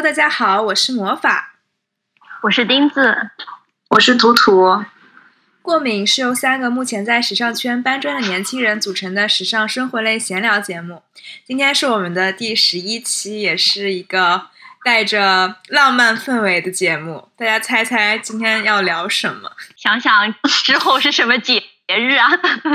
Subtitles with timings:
[0.00, 1.56] Hello，大家好，我是魔法，
[2.44, 3.32] 我是钉子，
[3.90, 4.82] 我是图图。
[5.60, 11.02] 过敏是由三个目前在时尚圈搬砖的年轻人组成的时尚生活类闲聊节目。
[11.44, 14.46] 今天是我们的第十一期，也是一个
[14.82, 17.28] 带着浪漫氛围的节目。
[17.36, 19.52] 大家猜猜今天要聊什么？
[19.76, 22.30] 想想之后是什么节日啊？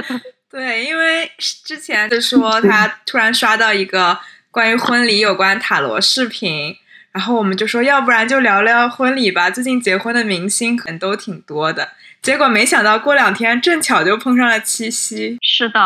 [0.47, 4.19] 对，因为之前就说他突然刷到一个
[4.51, 6.77] 关于婚礼有关塔罗视频，
[7.15, 9.49] 然后我们就说要不然就聊聊婚礼吧。
[9.49, 11.91] 最近结婚的明星可能都挺多的。
[12.21, 15.37] 结果没想到，过两天正巧就碰上了七夕。
[15.41, 15.79] 是的，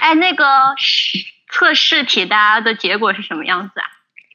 [0.00, 0.44] 哎，那个
[1.48, 3.86] 测试题，大家的结果是什么样子啊？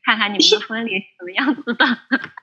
[0.05, 1.85] 看看你们的婚礼是什么样子的。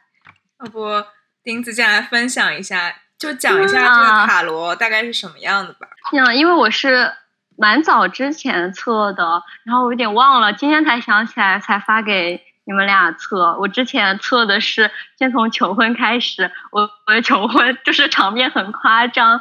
[0.60, 1.02] 要不
[1.42, 5.88] 钉子先来分享一下，就讲一下这个塔罗大概是什么样的吧。
[6.12, 7.14] 嗯，因为我是
[7.56, 12.42] 蛮早之前测的，然后我有点忘了，今天才想起来，才发给。
[12.66, 19.40] 你们俩测，我之前测的是先从求婚开始，我我的求婚就是场面很夸张，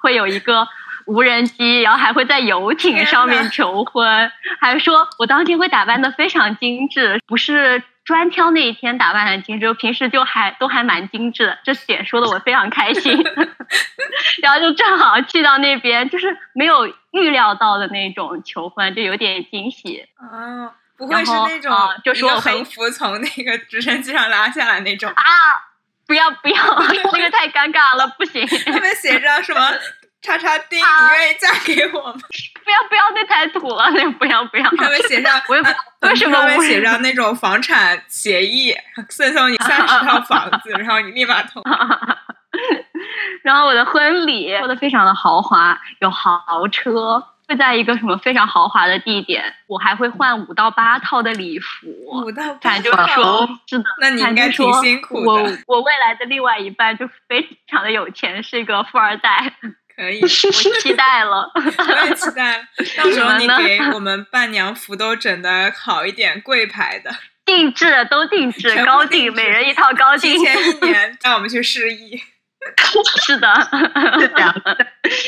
[0.00, 0.66] 会有一个
[1.06, 13.24] 无人机，然后还会在游艇上面求婚，还说我当天会打扮的非常精致，不是专挑那一天打扮很精致，平时就还都还蛮精致的，这点说的我非常开心，
[14.42, 20.04] 然后就正好去到那边，就是没有预料到的那种求婚，就有点惊喜。
[20.16, 20.74] 啊。
[20.98, 21.72] 不会是那种
[22.04, 25.22] 就说横幅从那个直升机上拉下来那种啊！
[26.06, 26.56] 不要不要，
[27.12, 28.46] 那个太尴尬了，不行。
[28.48, 29.70] 上面写着什么
[30.20, 30.82] “叉叉丁”，你
[31.16, 32.20] 愿意嫁给我吗？
[32.64, 34.64] 不 要不要，那太土了，那不要不要。
[34.76, 35.68] 上面写上，我也不
[36.08, 38.74] 为什么上面写上那种房产协议，
[39.08, 41.66] 赠送你三十套房子，然后你立马同意。
[43.42, 47.22] 然后我的婚礼做的非常的豪华，有豪车。
[47.48, 51.86] 会在一个什么非常豪华的地点，我还会换五到八套的礼服。
[52.06, 53.84] 五到八套，就是说，是的。
[54.00, 55.26] 那你应该挺辛苦的。
[55.26, 59.54] 我我未来的另外一半就非常的有钱，是一个富二代。
[59.96, 62.64] 可以，我期 待了，我也期待了。
[63.02, 67.10] 到时候你给我们伴娘服都整的好一点，贵牌的，
[67.46, 70.34] 定制都定制，高定，每人一套高定。
[70.34, 72.20] 提前一年 带我们去试衣。
[73.24, 73.54] 是的，
[74.20, 74.76] 是这样的。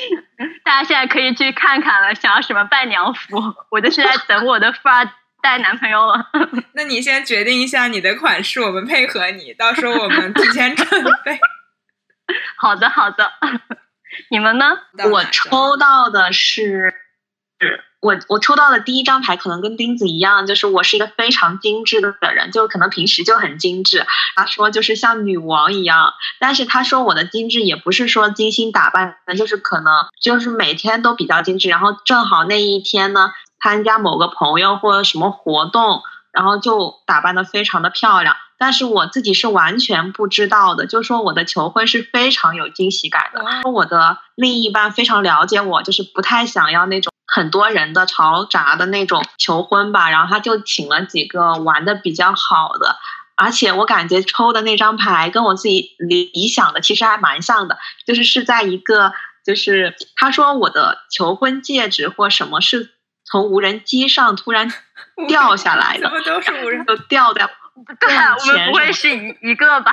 [0.64, 3.36] 大家现在可以去看看了，想要什么伴娘服，
[3.70, 5.08] 我就是在等我的富二
[5.42, 6.30] 代男朋友了。
[6.74, 11.38] 那你先决定一下你的款式，我们配合你，到时候我们提前准备。
[12.56, 13.32] 好的，好的。
[14.30, 14.78] 你们呢？
[15.10, 16.94] 我抽到的是。
[18.00, 24.06] 我我抽到的第一张牌可能跟钉子一样，就是我是一个非常精致的人，就可能平时就很精致。
[24.34, 31.68] 他说就是像女王一样，但是他说我的精致也不是说精心打扮的，就是可能就是每天都比较精致。
[31.68, 33.32] 然后正好那一天呢，
[33.62, 36.00] 参加某个朋友或者什么活动，
[36.32, 38.34] 然后就打扮的非常的漂亮。
[38.56, 43.42] 但是我自己是完全不知道的，就是说我的求婚是非常有惊喜感的。
[43.70, 47.09] 我的另一半非常了解我，就是不太想要那种。
[47.32, 52.96] 很多人的嘈杂的那种求婚吧，然后他就请了几个玩的比较好的，
[53.36, 59.12] 而且我感觉抽的那张牌跟我自己理理想的其实还蛮像的，就是是在一个
[59.46, 62.90] 就是他说我的求婚戒指或什么是
[63.24, 64.72] 从无人机上突然
[65.28, 67.48] 掉下来的，怎么都是无人都掉掉，
[68.00, 69.92] 对啊，我们不会是一一个吧？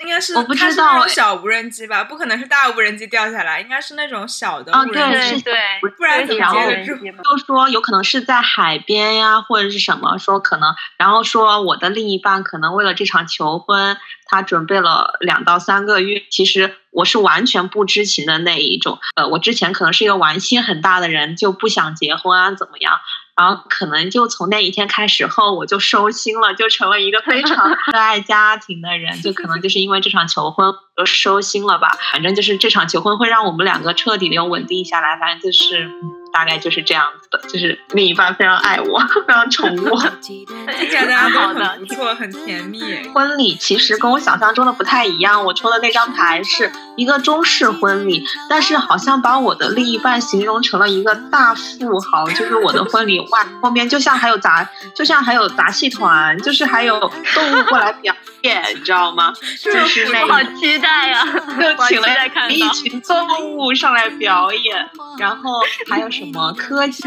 [0.00, 5.54] 应该是我不知道小无人机吧，不可能是大无人机掉下来，应该是那种小的无人机，对，
[5.96, 6.94] 不然怎么接得住？
[6.96, 13.96] 就说有可能是在海边呀，或者是什么，说可能，然后说我的另一半可能为了这场求婚，
[14.26, 16.22] 他准备了两到三个月。
[16.30, 23.00] 其实我是完全不知情的那一种，呃，我之前可能是一个玩心很大的人，就不想结婚啊，怎么样？
[23.38, 29.22] 然后可能就从那一天开始后，我就收心了，就成为一个非常 热爱家庭的人。
[29.22, 31.88] 就可能就是因为这场求婚，就收心了吧。
[32.12, 35.16] 反正就是这场求婚会让我们两个彻底的稳定下来。
[35.16, 35.88] 反正就是。
[36.30, 42.82] 大概就是这样子的，就是另一半非常爱我， 非常宠我， 听起来好的，不错，很甜蜜。
[43.14, 59.32] 婚礼其实跟我想象中的不太一样，我抽的那张牌是一个中式婚礼，但是好像把我的另一半形容成了一个大富豪，就是我的婚礼外后面就像还有杂，就像还有杂戏团，就是还有动物过来表演，你知道吗？
[59.62, 61.24] 就是那好期待呀，
[61.60, 62.08] 又请了
[62.50, 66.08] 一群动物 上来表演，然后还有。
[66.10, 67.02] 什么科技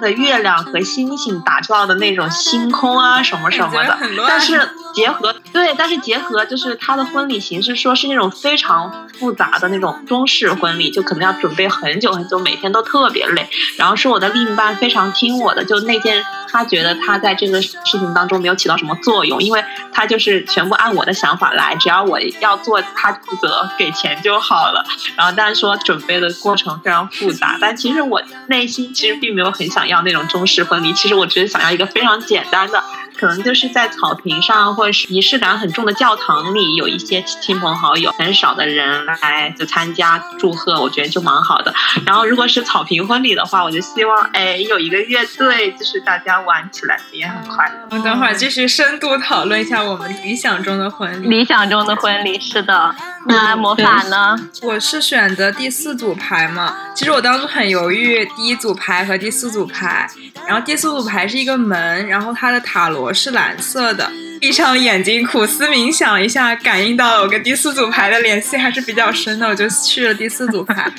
[0.00, 3.98] 的月亮和星星打造的那种星空啊，什么什么的，
[4.28, 13.48] 但是结合对，但是结合就是他的婚礼形式，说是那种非常复杂的那种中式婚礼，就可能要准备很久很久，每天都特别累。
[13.78, 24.84] 然后是我的另一半非常听我的，就那件他觉得他在这个事情当中没有起到什么作用，因为他就是全部按我的想法来，只要我要做，他负责给钱就好了。
[25.16, 32.82] 然后但是说准备的过程非常复杂，但其实我内心其实并没有很想要那种中式婚礼，其实我只是想要一个非常简单的。
[33.22, 41.72] 可能就是在草坪上，或者是仪式感很重的教堂里，有一些亲朋好友，很少的人来就参加祝贺，我觉得就蛮好的。
[42.04, 47.86] 然后如果是草坪婚礼的话，我就希望哎有一个乐队，就是大家玩起来也很快乐。
[47.90, 51.28] 我们等会儿继续深度讨论一下我们理想中的婚礼。
[51.28, 52.92] 理想中的婚礼是的，
[53.26, 54.36] 那魔法呢？
[54.62, 56.74] 我是选择第四组牌嘛。
[56.96, 60.10] 其实我当初很犹豫，第一组牌和第四组牌。
[60.44, 64.10] 然后第四组牌是一个门，然后它的塔罗是蓝色的。
[64.40, 70.92] 闭上眼睛苦思冥想一下，感应到了我跟第四组牌的联系还是比较深的，我就去了第四组牌。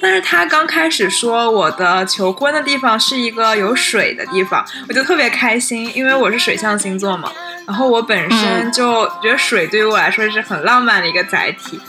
[0.00, 7.32] 但是他刚开始说我的求婚的地方是一个有水的地方，我就特别开心，因为我是水象星座嘛。
[7.66, 11.80] 然后我本身就觉得水对于我来说是很浪漫的一个载体。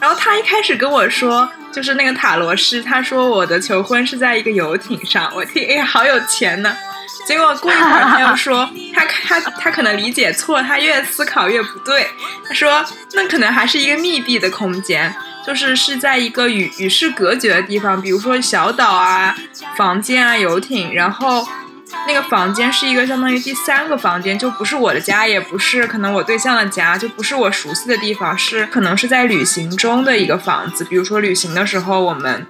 [0.00, 1.48] 然后他一开始跟我说。
[1.72, 6.76] 就是那个塔罗师，他说我的求婚是在一个游艇上，我听，哎呀，好有钱呢。
[7.26, 12.06] 结果过一会儿他又说，他他他可能理解错，他越思考越不对。
[12.46, 12.84] 他说
[13.14, 15.14] 那可能还是一个密闭的空间，
[15.46, 19.36] 就是是在一个与与世隔绝的地方，比如说小岛啊、
[19.76, 21.46] 房间啊、游艇，然后。
[22.06, 30.84] 那个房间是一个相当于第三个房间，就不是我的家，也不是可能我对象的家，就不是我熟悉的地方，是可能是在旅行中的一个房子。
[30.84, 32.46] 比如说旅行的时候，我们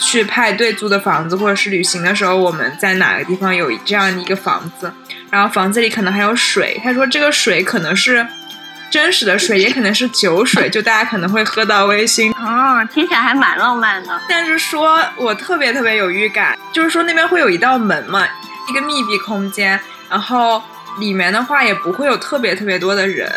[0.00, 4.92] 去派对租的房子，或者是旅行的时候我们在哪个地方有这样的一个房子，
[5.30, 6.80] 然后房子里可能还有水。
[6.82, 8.26] 他说这个水可能是
[8.90, 12.32] 真实的水，也可能是酒水，就大家可能会喝到微醺。
[12.32, 14.20] 哦，听起来还蛮浪漫的。
[14.28, 18.26] 但是说我特别特别有预感，就是说那边会有一道门嘛。
[18.68, 20.62] 一个密闭空间，然后
[21.00, 23.28] 里面的话也不会有特别特别多的人，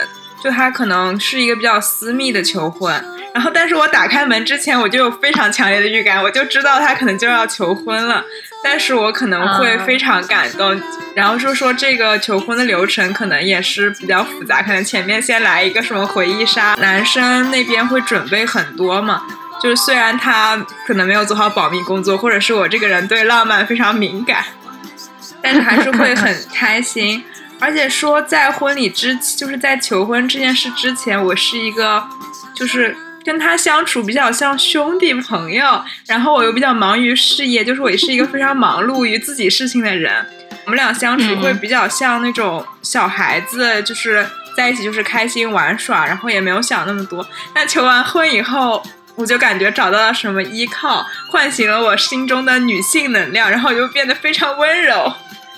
[0.43, 2.93] 就他可能是一个比较私密的求婚。
[3.33, 8.23] 然后，但是我打开门之前，我就有非常强烈的预感，我就知道他可能就要求婚了。
[8.63, 10.79] 但是我可能会非常感动。
[11.15, 19.23] 然后就说这个求婚的流程可能也是比较复杂，可能前面先来一个什么回忆杀，男生那边会准备很多嘛。
[19.61, 24.43] 就是虽然他可能没有做好保密工作，或者是我这个人对浪漫非常敏感。
[25.41, 27.23] 但是还是会很 开心，
[27.63, 32.03] 而且说在婚礼之，就是在求婚这件事之前，我是一个，
[32.53, 32.93] 就是
[33.23, 40.13] 跟他相处比较像兄弟朋友，然后我又比较忙于事业，就是我也是一个非常忙碌于自己事情的人，
[40.65, 44.27] 我们俩相处会比较像那种小孩子，就是
[44.57, 47.25] 在一起就是开心玩耍，然后也没有想那么多。
[47.53, 48.83] 但求完婚以后。
[49.15, 55.13] 我就感觉找到了什么依靠，唤醒了我心中的女性能量，然后又变得非常温柔。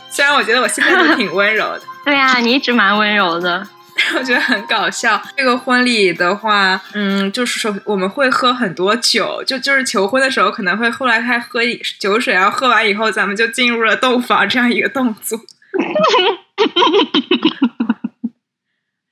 [0.09, 1.81] 虽然我觉得我现在就挺温柔的。
[2.05, 3.67] 对呀，你一直蛮温柔的。
[4.17, 5.21] 我觉得很搞笑。
[5.37, 11.61] 这个婚礼的话，嗯，就是说我们会喝很多酒，就就是求婚的时候可能会后来还喝
[11.99, 15.39] 酒水，然后喝完以后咱们就进入了洞房这样一个动作。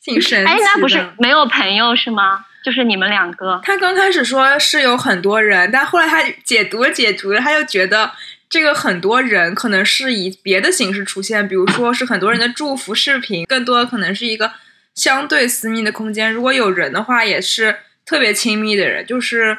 [0.04, 0.52] 挺神奇。
[0.52, 2.46] 哎，那不是没有朋友是吗？
[2.66, 8.12] 就是你们两个，他刚开始说是有很多人，但后来他解读了解读了，他又觉得
[8.50, 14.54] 这个很多人可能是以别的形式出现，比如说是很多人的祝福视频，更多的可能是一个
[14.94, 16.32] 相对私密的空间。
[16.32, 19.58] 如果有人的话，也是特别亲密的人，就是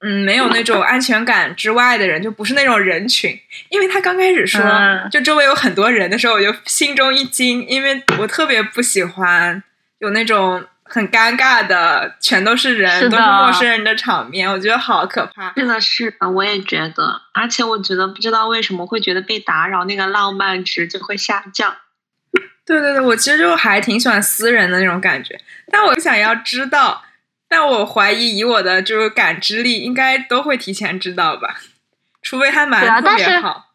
[0.00, 3.38] 嗯，没有那种安全感之外的人，就不是那种人群。
[3.70, 4.62] 因为他刚开始说
[5.10, 9.62] 就周围有很多人的时候，我就心中一惊，因为我特别不喜欢
[9.98, 10.64] 有那种。
[10.92, 15.54] 很尴尬的，全都是人，都是陌生人的场面，我觉得好可怕。
[15.54, 21.76] 是的，是的，我也觉得，而且我觉得不知道为什么会觉得被打扰，那个浪漫值就会下降。
[22.66, 27.04] 对对对，我其实就还挺喜欢私人的那种感觉，但我想要知道，
[27.48, 31.56] 但我怀疑以我的就是感知力，应该都会提前知道吧，
[32.20, 33.66] 除非他蛮特别好。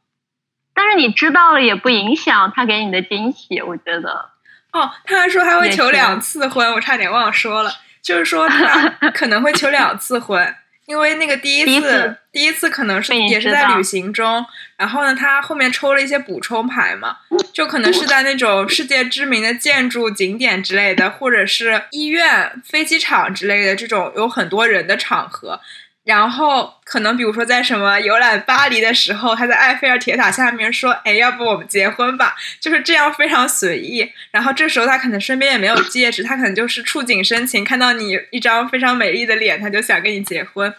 [0.73, 4.34] 但是你知道了也不影响他给你的惊喜，我觉得。
[4.75, 10.53] 哦，他还说他会求两次婚，我差点忘了说了，就是说他 可能会求两次婚，
[10.85, 17.15] 因为那个第一次，第一次可能是也是在旅行中，然后呢，他后面抽了一些补充牌嘛，
[17.53, 25.61] 就可能是在那种世界知名的建筑景点之类的，或者是医院、飞机场之类的这种有很多人的场合，
[26.05, 34.07] 然后可能比如说在什么游览巴黎的时候，他在埃菲尔铁塔下面说：“哎，要不我们结婚吧？”就是这样非常随意。
[34.29, 40.71] 然后这时候他可能身边也没有戒指，他可能就是触景生情，看到你一张非常美丽的脸，他就想跟你结婚。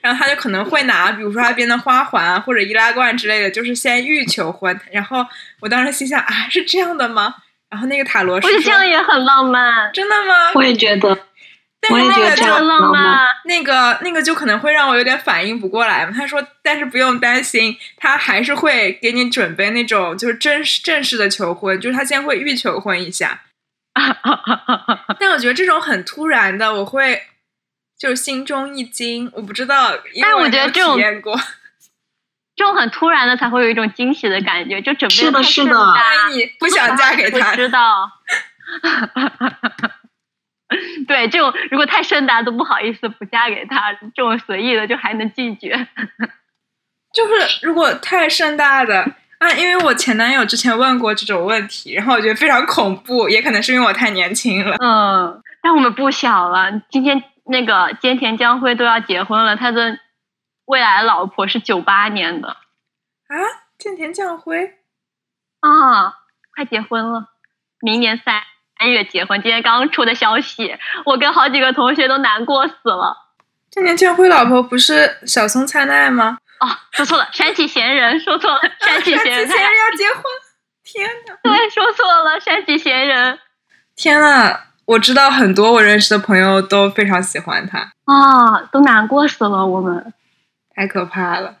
[0.00, 4.80] 然后他就可能会拿，比如说他编的花环啊，或者易拉罐之类的，就是先欲求婚。
[4.90, 5.26] 然后
[5.60, 7.34] 我当时心想：“啊，是这样的吗？”
[7.68, 9.92] 然后那个塔罗，我觉得这样也很浪漫。
[9.92, 10.52] 真的吗？
[10.54, 11.16] 我也觉得。
[11.80, 16.12] 但是那个就浪漫，那个那个就可能会让我有点反应不过来嘛。
[16.14, 23.40] 他说，但是不用担心，他还是会给你准备那种就是正式正式的求婚，就是他先会预求婚一下。
[25.18, 27.22] 但我觉得这种很突然的，我会
[27.98, 31.34] 就是心中一惊，我不知道，但我觉得这种体验过，
[32.54, 35.94] 这种很突然的才会有一种惊喜的感觉，就准备是的，是的，
[36.34, 38.12] 你不想嫁给他， 知道。
[41.08, 45.74] 对，这种如果太盛大都不好意思不嫁给他，这种随意的就还能拒绝。
[47.12, 49.02] 就是如果太盛大的
[49.38, 54.76] 啊，因为我前男友之前问过这种问题，然后我觉得非常恐怖，也可能是因为我太年轻了。
[54.80, 59.98] 嗯，但我们不小了，今天那个菅田将晖都要结婚了，他的
[60.66, 63.34] 未来老婆是九八年的啊，
[63.78, 64.74] 菅田将晖
[65.60, 66.14] 啊，
[66.54, 67.30] 快结婚了，
[67.80, 68.42] 明年三。
[68.80, 73.14] 三月结婚，今天刚出的消息，我跟好几个同学都难过死了。
[73.70, 76.38] 这年将晖老婆不是小松菜奈吗？
[76.60, 80.22] 哦，说错了，山崎贤人，说错了，山崎贤人要结婚，
[80.82, 81.34] 天哪！
[81.42, 83.38] 对，说错了，山崎贤人。
[83.94, 90.14] 天呐，我知道很多我认识的朋友都非常喜欢他啊，都难过死了，我们
[90.74, 91.56] 太可怕了。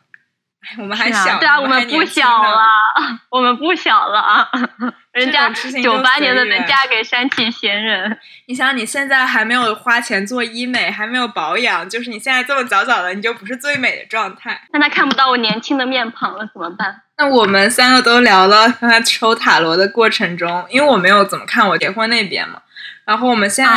[0.78, 2.60] 我们还小，对啊，我们不小了，
[3.30, 4.48] 我们不小了啊！
[5.12, 5.48] 人家
[5.82, 14.60] 九八年的能嫁给山崎贤人，你想你现在还没有花钱做医美，还没有保养，就是你现在这么早早的，你就不是最美的状态。
[14.72, 17.02] 那他看不到我年轻的面庞了，怎么办？
[17.16, 22.60] 那我们三个都聊了刚才抽塔罗的过程中，因为我没有怎么看我结婚那边嘛，
[23.06, 23.72] 然后我们现在。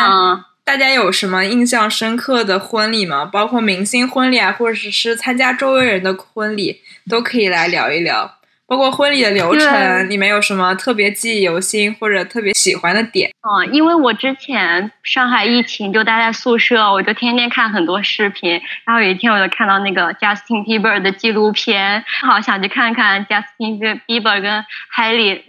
[0.66, 3.26] 大家有什么印象深刻的婚礼吗？
[3.26, 8.38] 包括明星婚礼啊，或者是参加周围人的婚礼，都可以来聊一聊。
[8.74, 13.30] 包括婚礼的流程，你们有什么特别记忆犹新或者特别喜欢的点？
[13.44, 18.60] 嗯，因为我之前上海疫情就待在宿舍，我就天天看很多视频。
[18.84, 24.66] 然后有一天我就看到那个 Justin Bieber 的纪录片，好想去看看 Justin Bieber 跟
[24.98, 25.44] Haley。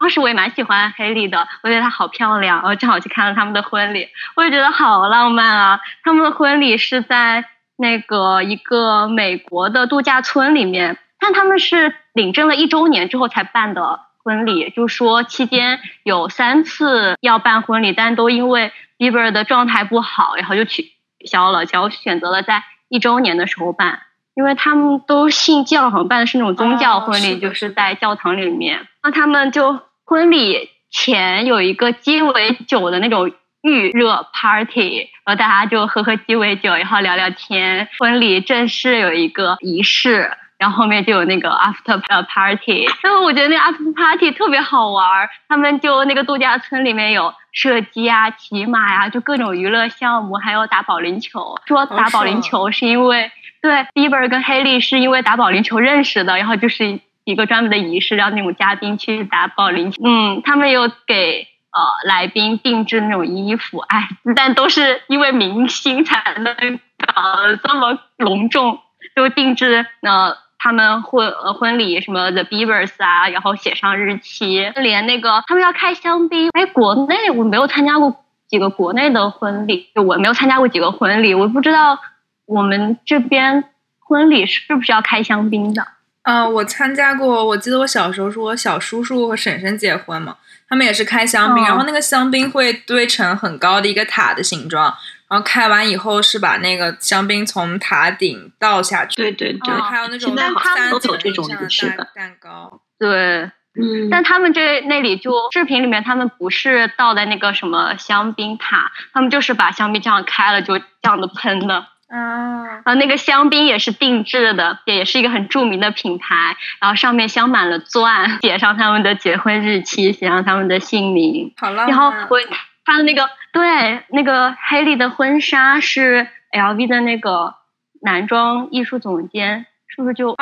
[0.00, 5.80] 当时我也蛮喜欢 Haley 的，我觉得她好漂亮，我正好去看了他们的婚礼，我就觉得好浪漫啊！
[6.02, 7.44] 他们的婚礼是在
[7.76, 10.96] 那个一个美国的度假村里面。
[11.20, 20.92] 但他们是领证了一周年之后才办的婚礼，就说期间有三次要办婚礼，但都因为 Bieber 的状态不好，然后就取
[21.24, 24.00] 消了，然后选择了在一周年的时候办，
[24.34, 28.86] 因为他们都信教，好像办的是那种宗教婚礼，就是在教堂里面。
[29.02, 37.88] 那他们就婚礼前有一个鸡尾酒的那种预热 party，然后大家就喝喝鸡尾酒，然后聊聊天。
[37.98, 40.32] 婚礼正式有一个仪式。
[40.60, 51.58] 然后后面就有那个 after party，然后我觉得那个 after party 特别好玩他们就那个度假村里面有射击啊、骑马呀，就各种娱乐项目，还有打保龄球。
[51.66, 60.02] 说打保龄球是因为对 Bieber 跟 Haley 是因为打保龄球认识的，然后就是一个专门的仪式，让那种嘉宾去打保龄球。
[60.04, 66.54] 嗯，他们有给呃来宾定制那种衣服，哎，但都是因为明星才能
[66.98, 68.78] 搞得这么隆重，
[69.16, 70.36] 就定制呃。
[70.62, 76.50] 他们婚呃婚礼什么 The Beavers 啊，然后写上日期，连那个他们要开香槟。
[76.52, 78.14] 哎，国内我没有参加过
[78.46, 81.98] 几个国内的婚礼，就我没有参加过几个婚礼，我不知道
[82.44, 83.64] 我们这边
[83.98, 85.86] 婚礼是不是要开香槟的。
[86.24, 90.36] 嗯，我参加过，我记得我小时候是我小叔叔和婶婶结婚嘛，
[90.68, 94.94] 他们也是开香槟，然后那个香槟会堆成很高的一个塔的形状。
[95.30, 100.52] 然后开完以后是把那个香槟从塔顶倒下去，对对对，还有那种三
[100.98, 103.48] 层这种仪式的蛋糕，对，
[103.80, 111.76] 嗯，但他们这那里就视频里面他们不是倒在那个什么香槟塔，他们就是把香槟这样开了就这样的喷的，
[112.08, 122.40] 啊，然后，那个香槟也是定制的，也是一个很著名的品牌，然后上面镶满了钻，写上他们的结婚日期，写上他们的姓名，好浪漫，然后我。
[122.82, 127.54] 他的那个对那个黑莉的婚纱是 LV 的那个
[128.02, 130.36] 男装艺术总监，是不是就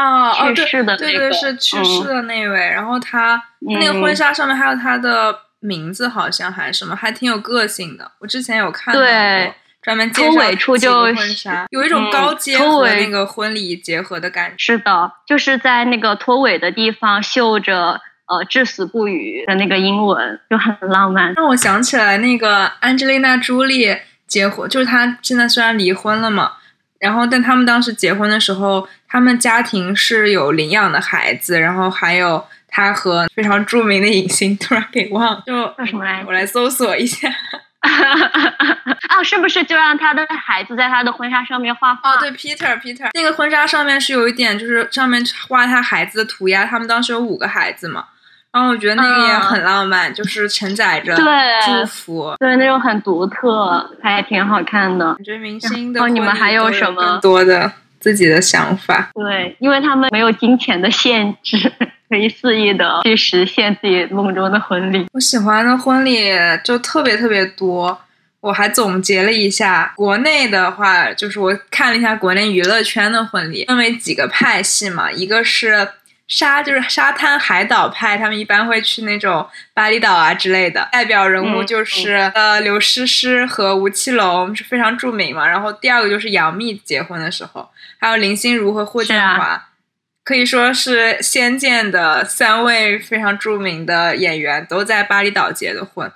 [0.55, 1.13] 去世的那个？
[1.13, 2.59] 对对是去世的那位。
[2.59, 8.13] 然后他那个婚纱上面还有他的名字，好像还是什么，还挺有个性的。
[8.21, 14.55] 我之前有看到过专门介绍头尾处就婚纱，有一种嗯高阶和那个婚礼结合的感觉。
[14.59, 21.33] 是的，就是在那个拖尾的地方绣着呃至死不渝的那个英文，就很浪漫。
[21.35, 26.53] 让我想起来那个 Angelina Jolie 结婚，就是她现在虽然离婚了嘛，
[26.99, 37.29] 然后但他们当时结婚的时候，他们家庭是有领养的孩子，然后还有她和非常著名的影星， 突然给忘了，就叫什么来着我来搜索一下。
[37.81, 42.15] 啊，是不是就让他的孩子在他的婚纱上面画画？
[42.15, 48.05] 哦，对，Peter Peter 那个婚纱上面是有一点，就是上面画他孩子的涂鸦，他们当时有五个孩子嘛，
[48.59, 51.25] 然后我觉得那个也嗯很浪漫，就是承载着对
[51.65, 52.35] 祝福。
[52.41, 55.15] 对，那种很独特，还挺好看的。
[55.15, 59.11] 感觉明星的哦你们还有什么更多的自己的想法？
[59.15, 61.73] 对，因为他们没有金钱的限制，
[62.11, 65.07] 可以肆意的去实现自己梦中的婚礼。
[65.13, 66.33] 我喜欢的婚礼
[66.65, 67.97] 就特别特别多。
[68.41, 75.89] 我还总结了一下，国内的话，就是我看了一下国内娱乐圈的婚礼，分为几个派系嘛，一个是
[76.29, 89.65] 沙，就是沙滩海岛派，他们一般会去那种巴厘岛啊之类的，代表人物嗯就是、呃刘诗诗和吴奇隆是非常著名嘛，然后第二个就是杨幂结婚的时候，还有林心如和霍建华。
[90.23, 96.13] 可以说是《仙剑》的三位非常著名的演员都在巴厘岛结的婚。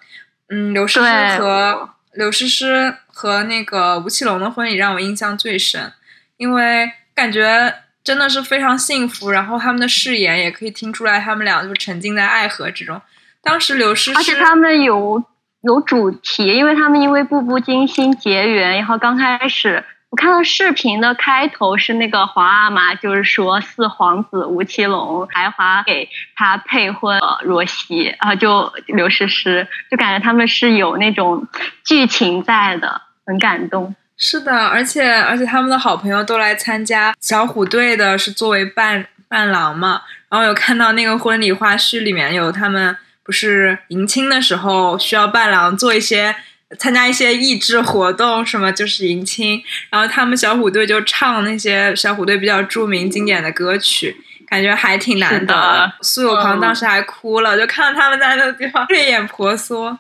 [0.50, 5.90] 嗯，刘诗诗和刘诗诗和那个吴奇隆的婚礼让我印象最深，
[6.37, 13.00] 因为感觉真的是非常幸福，然后他们的誓言也可以听出来，他们俩就沉浸在爱河之中。
[13.42, 15.23] 当时刘诗诗，而且他们有
[15.62, 31.47] 有主题，因为他们因为《步步惊心》结缘，然后刚开始我看到视频的开头是那个皇阿玛，就是说四皇子吴奇隆、才华给他配婚呃罗西，然后就刘诗诗，就感觉他们是有那种
[31.85, 33.94] 剧情在的，很感动。
[34.16, 40.02] 是的，而且而且他们的好朋友都来参加小虎队的，是作为伴伴郎嘛。
[40.28, 46.35] 然后有看到那个婚礼花絮里面有他们不是迎亲的时候需要伴郎做一些
[46.78, 54.17] 参加一些益智活动，什么就是迎亲，然后他们小虎队就唱那些小虎队比较著名经典的歌曲。
[54.47, 59.99] 感觉还挺难得的苏有朋嗯当时还哭了，就看到他们在那个地方 泪眼婆娑。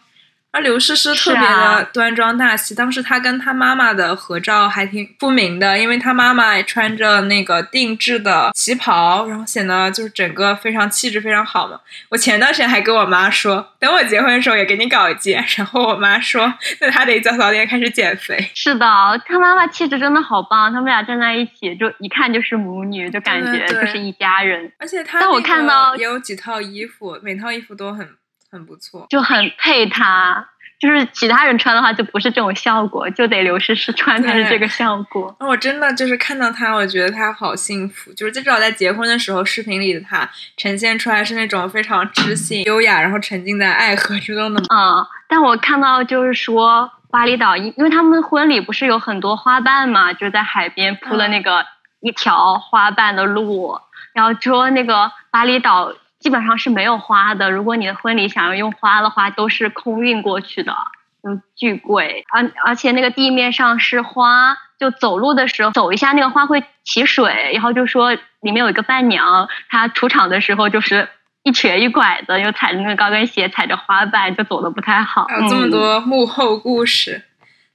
[0.52, 11.80] 而刘诗诗特别的端庄大气，当时她跟她妈妈的合照还挺出名的，因为她妈妈穿着那个定制的旗袍，然后显得就是整个非常气质非常好嘛。
[12.10, 18.50] 我前段时间还跟我妈说，等我结婚的时候也给你搞一件，然后我妈说，那她得早早点开始减肥。
[18.54, 18.86] 是的，
[19.24, 28.06] 她妈妈气质真的好棒，他们俩站在一起，就一看就是母女，就感觉就是一家人，而且她但我那个看到也有几套衣服，每套衣服都很
[28.52, 29.06] 很不错。
[29.10, 30.46] 就很配他。
[30.78, 35.32] 就是其他人穿的话，就不是这种效果，就得刘诗诗穿才是这个效果。
[35.38, 38.12] 那我真的就是看到她，我觉得她好幸福。
[38.14, 44.60] 就是至少在结婚的时候，视频里的她呈现出来是那种非常知性、优雅，然后沉浸在爱河之中的。
[44.74, 51.64] 嗯，但我看到就是说巴厘岛，因因为他们婚礼不是有很多花瓣嘛，就在海边铺了那个
[52.00, 53.78] 一条花瓣的路，
[54.14, 60.72] 然后说那个巴厘岛基本上是没有花的，如果你的婚礼想要用花的话，都是空运过去的，
[61.22, 62.24] 就巨贵。
[62.32, 71.08] 而而且那个地面上是花，就走路的时候走一下那个花会起水，然后就说里面有一个伴娘，她出场的时候就是。
[71.44, 75.24] 一瘸一拐的，又踩着那个高跟鞋，踩着花瓣，就走的不太好。
[75.24, 77.20] 还有这么多幕后故事，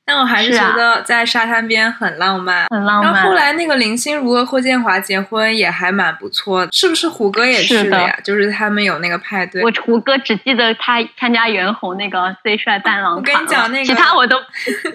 [0.07, 2.65] 但我还是觉得在沙滩边很浪漫。
[2.69, 3.13] 很浪漫。
[3.13, 8.17] 然后后来那个林心如和霍建华结婚也还蛮不错的，是不是胡歌也去的了呀？
[8.23, 9.61] 就是他们有那个派对。
[9.61, 14.37] 我胡歌只记得他参加袁弘那个最帅伴郎我跟你讲那个其他我都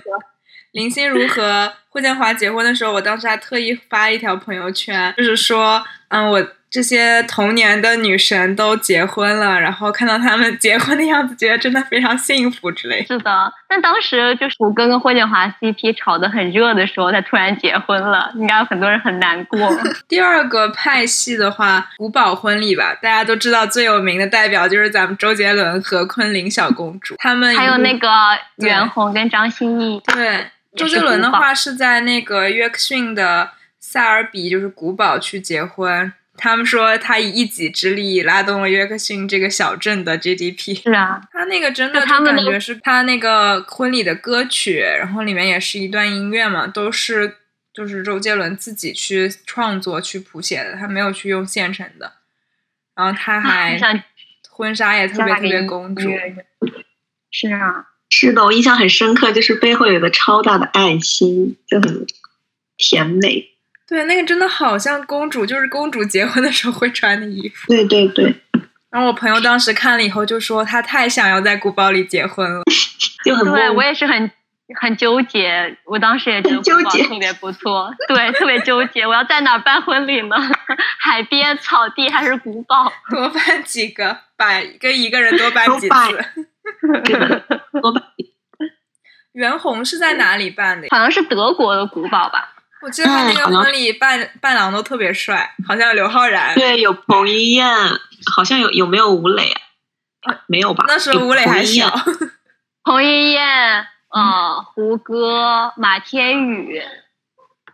[0.72, 6.42] 林心如和霍建华结婚的时候，我当时还特意发一条朋友圈，就是说，嗯，我
[6.72, 13.06] 这些童年的女神都结婚了，然后看到他们结婚的样子，觉得真的非常幸福之类的。
[13.08, 13.52] 是的。
[13.68, 19.70] 但当时就是胡歌跟霍建华 CP 炒得很热的时候，他突然结婚了，应该有很多人很难过。
[20.08, 28.08] 第二个派系的话，古堡婚礼吧，大家都知道最有名的代表就是咱们周杰伦和昆凌小公主，他们还有那个
[28.56, 30.46] 袁弘跟张歆艺，对。
[30.74, 36.10] 周杰伦的话是在那个约克逊的塞尔比，就是古堡去结婚。
[36.42, 40.82] 他们说他以一己之力拉动了约克逊这个小镇的 GDP。
[40.82, 47.36] 是啊，他那个真的就感觉是他那个婚礼的歌曲，然后里面也是一段音乐嘛，都是
[47.72, 52.14] 就是周杰伦自己去创作去谱写的，他没有去用现成的。
[52.96, 53.78] 然后他还
[54.50, 56.10] 婚纱也特别特别公主
[57.30, 62.04] 是啊，是的，我印象很深刻，就是背后有个超大的爱心，就很
[62.76, 63.51] 甜美。
[63.92, 67.68] 对，那个真的好像公主，就是公主结婚的时候会穿的衣服。
[67.68, 68.34] 对对对，
[68.90, 72.62] 然后我朋友当时看了以后就说，他太想要在古堡里结婚了。
[73.22, 74.30] 就很对我也是很
[74.80, 80.36] 很纠结，我当时也觉得很纠结古堡特别不错，对，特别纠结，我要在哪儿办婚礼呢？
[80.98, 82.90] 海边、草地还是古堡？
[83.10, 85.92] 多办几个，把跟一个人多办 几次。
[87.82, 88.02] 多办
[89.32, 90.88] 袁弘是在哪里办的？
[90.90, 92.51] 好像是德国的古堡吧？
[92.82, 96.54] 我记得他那个婚礼伴伴郎都特别帅，好像有刘昊然。
[96.54, 97.66] 对，有彭于晏，
[98.34, 99.52] 好像有有没有吴磊
[100.22, 100.40] 啊？
[100.46, 100.84] 没有吧？
[100.88, 101.88] 那时候吴磊还小。
[102.82, 106.82] 彭于晏，呃，胡歌、马天宇、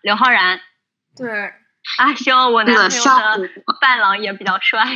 [0.03, 0.61] 刘昊然。
[1.16, 1.53] 对，
[1.99, 2.88] 啊，希望我男，朋友
[3.47, 4.85] 的伴郎也比较帅。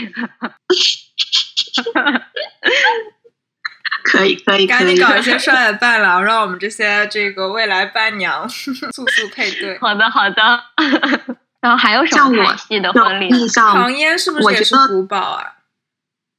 [4.02, 9.78] 可以可以赶紧，搞一些帅的伴郎，让我们这些这个未来伴娘 速速配对。
[9.80, 10.64] 好的，好的。
[11.62, 13.38] 然后还有什像我么看戏的婚礼呢？
[13.38, 15.52] 印象唐，嫣是不是也是古堡啊？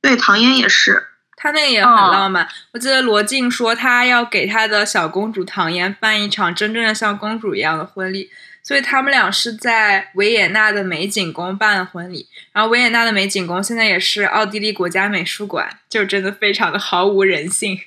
[0.02, 2.46] 对唐嫣也是，他那个也很哦浪漫。
[2.74, 8.30] 我记得罗晋说他要给他的小公主唐嫣办一场真正的像公主一样的婚礼，
[8.64, 12.28] 所以他们俩是在维也纳的美景宫办的婚礼。
[12.54, 17.78] 然后维也纳的美景宫现在也是奥地利国家美术馆，就真的非常的毫无人性。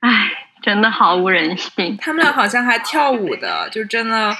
[0.00, 0.30] 唉，
[0.62, 1.96] 真的毫无人性。
[1.96, 4.36] 他们俩好像还跳舞的，就真的，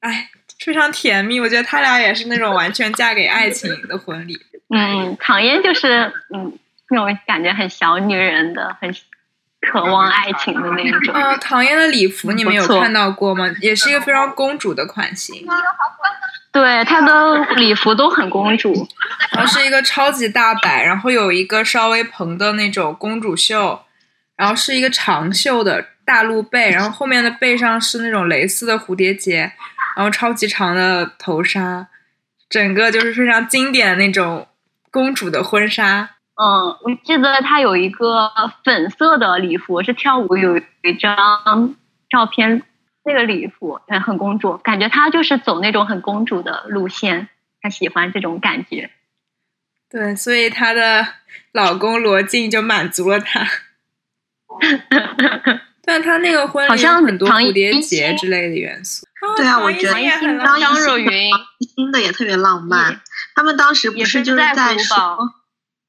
[0.00, 0.28] 哎，
[0.60, 1.40] 非常甜蜜。
[1.40, 4.38] 我觉得他俩也是那种完全嫁给爱情的婚礼。
[4.68, 6.58] 嗯，唐嫣就是嗯
[6.90, 8.94] 那种感觉很小女人的，很
[9.60, 11.14] 渴望爱情的那种。
[11.14, 13.50] 呃，唐嫣的礼服你们有看到过吗？
[13.60, 15.46] 也是一个非常公主的款型。
[16.50, 18.88] 对，她的礼服都很公主。
[19.32, 23.84] 然后是一个超级大摆，然后有一个稍微蓬的那种公主袖，
[24.36, 29.52] 然后是一个长袖的大露背，然后后面的背上是那种蕾丝的蝴蝶结，
[29.96, 31.86] 然后超级长的头纱，
[32.48, 34.48] 整个就是非常经典的那种
[34.90, 36.10] 公主的婚纱。
[36.40, 38.30] 嗯，我记得她有一个
[38.64, 41.74] 粉色的礼服，是跳舞有一张
[42.08, 42.62] 照片，
[43.04, 47.28] 那个礼服嗯很公主，感觉她就是走那种很公主的路线，
[47.60, 48.90] 她喜欢这种感觉。
[49.90, 51.06] 对，所以她的
[51.52, 53.44] 老公罗晋就满足了她。
[55.82, 59.04] 但她那个婚礼好像很多蝴蝶结之类的元素。
[59.20, 59.94] 哦对啊我觉得
[60.60, 61.30] 张若昀
[61.74, 63.00] 新的也特别浪漫。
[63.34, 65.34] 他们当时不是是就是在在古堡说，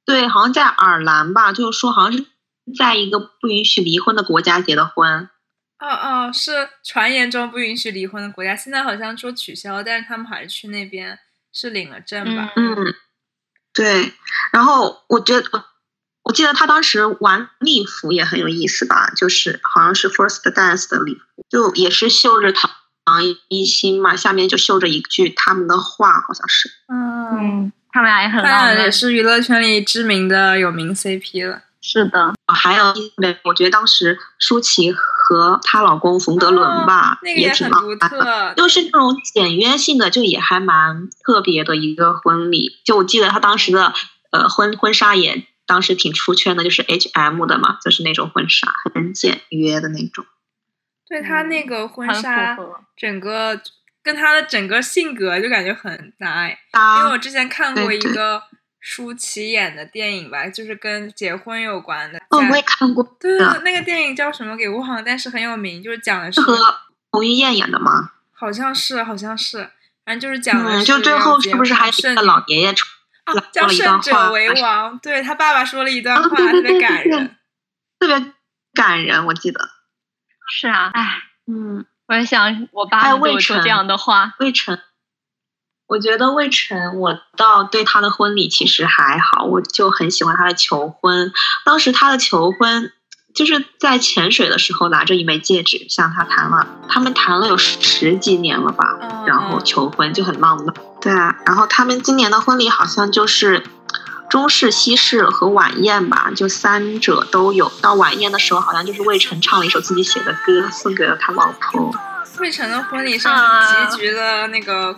[0.10, 2.26] 对，好像在爱尔兰吧，就是说好像是
[2.76, 5.30] 在一个不允许离婚的国家结的婚。
[5.78, 11.20] 哦哦，是传言中不允许离婚的国家，现在好像说取消，但是他们还是去那边
[11.54, 12.52] 是领了证吧？
[12.56, 12.96] 嗯嗯，
[13.72, 14.14] 对。
[14.52, 15.66] 然后我觉得，
[16.24, 22.72] 我记得他当时玩礼服也很有意思吧，就是好像是 First Dance 的礼服，就也是绣着唐
[23.06, 26.70] 唐艺昕嘛，下面就绣着一句他们的话，好像是。
[26.88, 28.76] 嗯，嗯，他们俩也很他浪漫。
[28.76, 31.64] 俩也是娱乐圈里知名的有名 CP 了。
[31.82, 38.10] 是的，还有一枚，我觉得当时舒淇和她老公冯德伦吧，哦那个也挺很独浪漫的。
[38.10, 38.54] 特。
[38.56, 42.80] 就是那种简约性的，就也还蛮特别的一个婚礼。
[42.86, 43.94] 就我记得他当时的
[44.32, 50.26] 呃婚婚纱也当时挺出圈的，就是 H M 的嘛，就是那种婚纱，很简约的那种。
[51.06, 52.58] 对他那个婚纱。
[52.96, 53.60] 整个
[54.04, 56.58] 跟他的整个性格就感觉很搭爱。
[56.98, 58.42] 因为我之前看过一个
[58.80, 62.20] 舒淇演的电影吧，就是跟结婚有关的。
[62.30, 66.58] 哦，我也看过，对的那个电影叫什么给忘了，但是很有名，就是讲的是是和
[67.12, 68.12] 彭于晏演的吗？
[68.32, 69.70] 好像是好像是，
[70.06, 72.86] 反正就是讲的嗯，是就最后是不是还剩个老爷爷出
[73.52, 77.36] 叫胜者，为王，对他爸爸说了一段话，特别感人。
[78.00, 78.34] 特别
[78.74, 79.60] 感人，我记得。
[80.52, 84.34] 是啊，唉，嗯，我也想我爸还有魏能对我说晨这样的话。
[84.40, 84.82] 魏晨，
[85.88, 91.32] 我觉得魏晨，我倒对他的婚礼其实还好，我就很喜欢他的求婚。
[91.64, 92.92] 当时他的求婚
[93.36, 100.74] 就是在潜水的时候拿着一枚戒指向他谈了，他们谈了有十几年了吧，嗯然后嗯求婚就很浪漫。
[101.00, 103.64] 对啊，然后他们今年的婚礼好像就是
[104.30, 107.72] 中式、西式和晚宴吧，就三者都有。
[107.82, 111.94] 到晚宴的时候，好像就是魏晨唱了一首自己写的歌，送给了他老婆。
[112.40, 114.96] 魏晨的婚礼上集聚了那个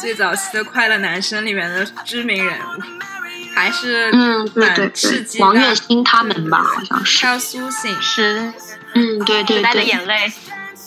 [0.00, 2.82] 最早期的快乐男生里面的知名人物，
[3.54, 5.44] 还是嗯，对对蛮刺对激，的。
[5.44, 7.26] 王栎鑫他们吧，好像是。
[7.26, 8.52] 还有苏醒，是
[8.94, 10.32] 嗯，对对时代的对，眼泪，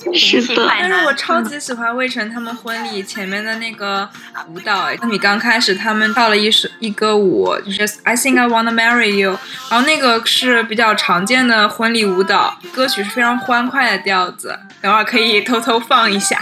[0.16, 0.68] 是的。
[0.80, 4.08] 但是我超级喜欢魏晨他们婚礼前面的那个
[4.48, 9.38] 舞蹈，哎，你刚开始他们跳了一首一歌舞，就是 I think I wanna marry you，
[9.70, 16.40] 然后那个是比较常见的婚礼舞蹈，歌曲是非常欢快的调子，等会儿可以偷偷放一下。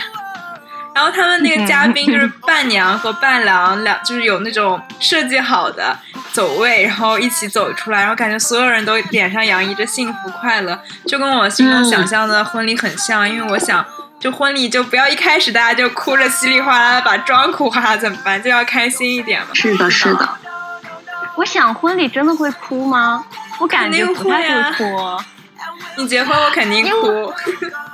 [0.98, 5.96] 然后他们那个嘉宾就是伴娘和伴郎两，就是有那种设计好的
[6.34, 13.30] 走位，然后一起走出来，然后感觉所有人都脸上洋溢着幸福快乐，就跟我心中想象的婚礼很像。
[13.30, 13.86] 因为我想，
[14.20, 18.42] 就婚礼就不要一开始大家就哭着稀里哗啦的把妆哭花了怎么办？
[18.42, 19.50] 就要开心一点嘛。
[19.54, 20.28] 是的，是的。
[21.36, 23.24] 我想婚礼真的会哭吗？
[23.60, 25.24] 我感觉不太会哭。
[25.98, 27.32] 你结婚我肯定哭。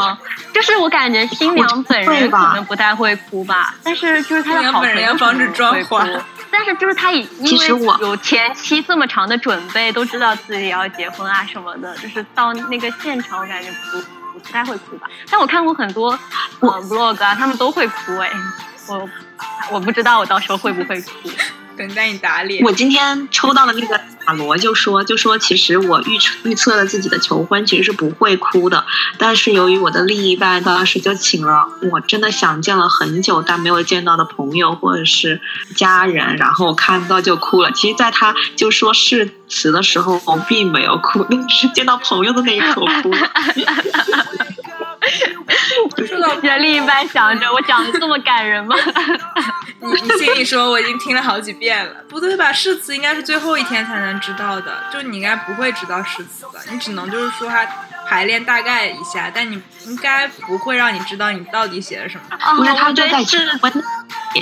[0.00, 0.18] 啊，
[0.52, 6.06] 就是我感觉新娘本人可能不太会哭吧，但是就是她的好朋友防止妆花。
[6.50, 7.68] 但是就是她已因为
[8.00, 15.08] 有前期这么长的准备，都知道自己要结婚啊什么的，就是到那个现场，我感觉不不太会哭吧。
[15.28, 16.16] 但我看过很多
[16.60, 18.30] 呃 vlog 啊，他们都会哭哎，
[18.88, 19.08] 我
[19.72, 21.10] 我不知道我到时候会不会哭。
[21.76, 22.64] 等待你打脸。
[22.64, 28.84] 我今天抽到了那个塔罗就说，就说其实我预测预测了自己的求婚其实是不会哭的，
[29.18, 35.40] 但是由于我的另一半当时就请了我真的想见了很久但没有见到的朋友或者是
[35.74, 37.70] 家人，然后看到就哭了。
[37.72, 43.10] 其实，在他就说誓词的时候，我并没有哭，那是见到朋友的那一刻哭。
[46.42, 48.74] 你的另一半想着我讲的这么感人吗？
[49.80, 52.52] 你你心里说我已经听了好几遍了，不对吧？
[52.52, 57.66] 誓词应该是最后一天才能知道的，就你应该不会知道誓词的，你只能就是说他
[58.08, 62.22] 排练大概一下，但你应该不会让你知道你到底写了什么。
[62.56, 63.38] 不是他就在写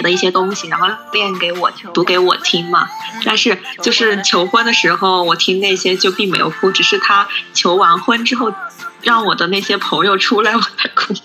[0.02, 2.88] 的一些东西，然后练给我读给我听嘛。
[3.24, 8.54] 但是就是求婚的时候，我听那些就并没有哭，只是他求完婚之后。
[9.04, 11.12] 让我的那些朋友出来，我才哭。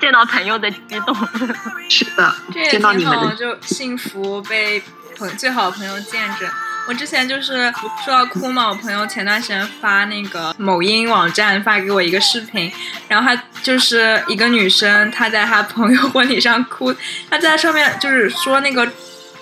[0.00, 1.14] 见到朋友 的激动，
[1.88, 2.34] 是的，
[2.70, 4.82] 见到你们的就幸福被
[5.16, 6.48] 朋最好的朋友见证。
[6.86, 7.72] 我之前就是
[8.04, 12.72] 说到哭嘛，我朋友前段时间发那个某音网站发给我一个视频，
[13.08, 16.94] 然后她就是一个女生，她在她朋友婚礼上哭，
[17.28, 18.90] 她在上面就是说那个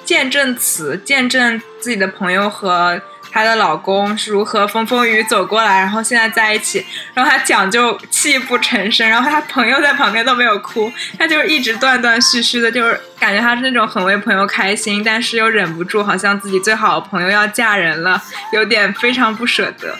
[0.05, 3.00] 见证词，见证自己的朋友和。
[3.31, 6.85] 她的老公是如何风风雨雨走过来，然后现在在一起，
[7.15, 19.95] 然后她讲就泣不成声，然后她朋友在旁边都没有哭，她就是一直断断续续的，就是感觉她是那种很为朋友开心，但是又忍不住，好像自己最好的朋友要嫁人了，有点非常不舍得。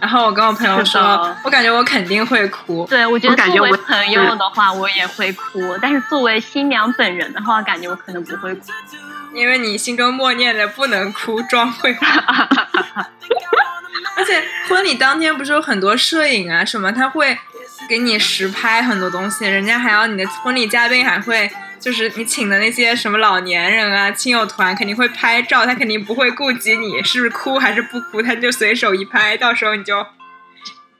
[0.00, 2.84] 然后我跟我朋友说，我感觉我肯定会哭。
[2.90, 8.66] 对，我觉得作为朋友的话，我也会哭，但是作为新娘本人的话，感觉我可能不会哭。
[9.34, 12.06] 因为你心中默念着不能哭，妆会花。
[14.16, 17.36] 而且婚礼当天不是有很多摄影啊什么，他会
[17.88, 30.06] 给你实拍很多东西，人家还要你的婚礼嘉宾还会，就是你请的那些什么老年人啊、亲友团肯定会拍照，他肯定不会顾及你是不是哭还是不哭，他就随手一拍，到时候你就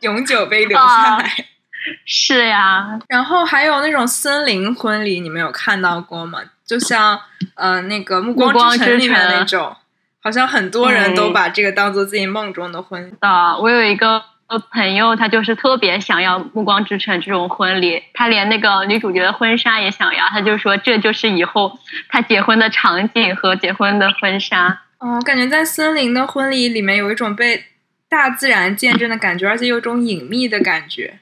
[0.00, 1.46] 永久被留下来。
[2.06, 6.40] 是呀，然后还有那种森林婚礼，你们有看到过吗？
[6.64, 7.18] 就像
[7.54, 9.76] 呃那个《暮光之城》里面那种，
[10.22, 13.12] 好像很多人都把这个当做自己梦中的婚。
[13.20, 14.22] 的，我有一个
[14.70, 24.82] 朋友，他就是特别想要《暮光之城》这种婚礼，他连那个女主角的婚纱也想要，他就说这就是以后他结婚的场景和结婚的婚纱。
[24.98, 27.64] 哦，感觉在森林的婚礼里面有一种被
[28.08, 31.18] 大自然见证的感觉，而且有种隐秘的感觉。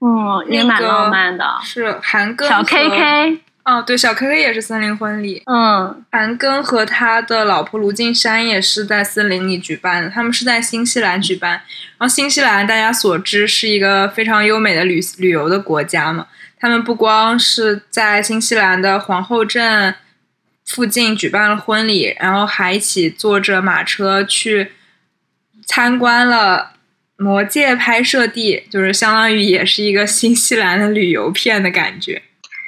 [0.00, 1.44] 嗯，也蛮浪漫的。
[1.62, 3.40] 是韩庚小 K K。
[3.64, 5.42] 哦，对，小 K K 也是森林婚礼。
[5.44, 11.50] 嗯，韩庚和他的老婆卢靖姗也是在森林里举办的，他们是在新西兰举办。
[11.50, 16.26] 然后新西兰大家所知是一个非常优美的旅旅游的国家嘛，
[16.58, 19.94] 他们不光是在新西兰的皇后镇
[20.64, 24.72] 附近举办了婚礼，然后还一起坐着马车去
[25.66, 26.70] 参观了
[27.20, 32.22] 魔界拍摄地，就是相当于也是一个新西兰的旅游片的感觉。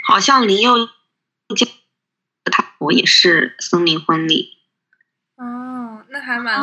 [0.05, 0.89] 好像林宥
[1.57, 1.67] 嘉
[2.51, 4.59] 他我也是森林婚礼
[5.37, 6.59] 哦，那还蛮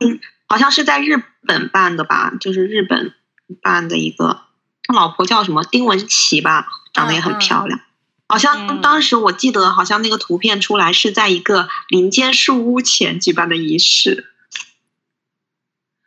[0.00, 3.12] 嗯，好像是在日本办的吧，就是日本
[3.60, 4.44] 办的一个，
[4.82, 7.80] 他老婆叫什么丁文琪吧，长得也很漂亮。
[8.26, 14.32] 好像当时我记得，好像那个图片出来是在一个林间树屋前举办的仪式。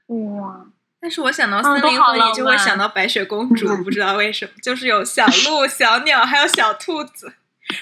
[0.07, 0.66] 哇。
[0.99, 7.31] 但是我想到森林婚礼，就会想到白雪公主，不知道为什么，就是有小鹿、小鸟，还有小兔子，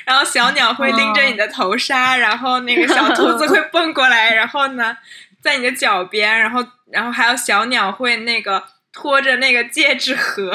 [0.03, 4.97] 然后小鸟会拎着你的头纱，然后那个小兔子会蹦过来，然后呢，
[5.41, 10.53] 在你的脚边，然后然后还有小鸟会那个拖着那个戒指盒，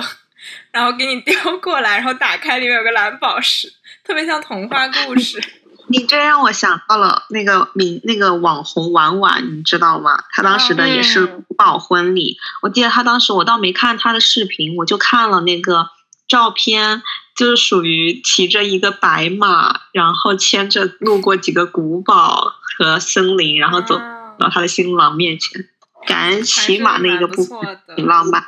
[0.70, 3.72] 然后给你叼过来，然后打开里面有个蓝宝石，
[4.04, 5.42] 特别像童话故事。
[5.90, 10.22] 你这让我想到了那个名那个网红婉婉，你知道吗？
[10.30, 12.36] 她当时的也是古堡婚礼。
[12.62, 15.88] 我记得她当时，我倒没看她的视频，我就看了那个
[16.28, 17.02] 照片，
[17.34, 23.98] 就是属于骑着一个白马，然后牵着路过几个古堡和森林，然后走
[24.38, 25.66] 到她的新郎面前，
[26.06, 28.44] 感恩骑马那个部分挺浪漫。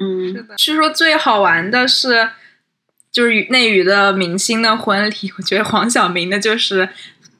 [0.00, 0.56] 嗯，是的。
[0.56, 2.30] 据说最好玩的是。
[3.12, 6.88] 就是内娱的明星的婚礼，我觉得黄晓明的就是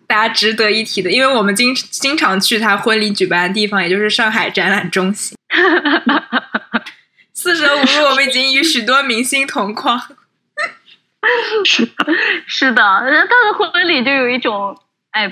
[0.07, 5.35] 大家值得一提的，因为我们经经常去他婚礼举办的地方，也就是上海展览中心。
[7.33, 9.99] 四舍五入，我们已经与许多明星同框。
[11.65, 11.89] 是
[12.47, 14.79] 是的，那他的婚礼就有一种，
[15.13, 15.27] 哎，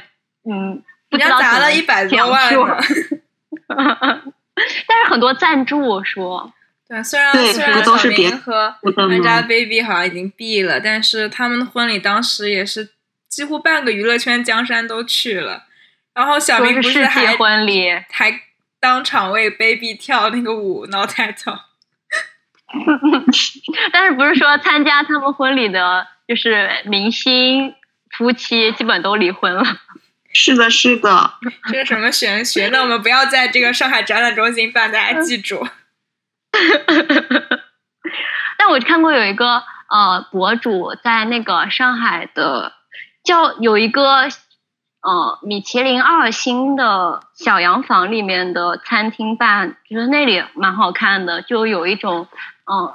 [0.50, 2.50] 嗯，人家砸了一百多万
[3.68, 6.52] 但是很多赞助说。
[6.90, 12.90] 对，虽然虽然小明和 Angelababy 好像已经闭了，但是他们的婚礼当时也是
[13.28, 15.62] 几乎半个娱乐圈江山都去了。
[16.12, 18.40] 然后小明不是还婚礼还
[18.80, 21.60] 当场为 Baby 跳那个舞，No title。
[23.92, 27.72] 但是不是说参加他们婚礼的，就是明星
[28.18, 29.62] 夫妻基本都离婚了？
[30.34, 31.34] 是的，是的。
[31.72, 32.68] 这是什么玄学？
[32.72, 35.68] 那我们不要在这个上海展览中心办，大家记住。
[38.58, 42.72] 但我看过有一个呃博主在那个上海的
[43.24, 44.24] 叫有一个
[45.02, 52.28] 呃米其林二星的小洋房里面的餐厅办，就是那里蛮好看的，就有一种
[52.70, 52.92] 嗯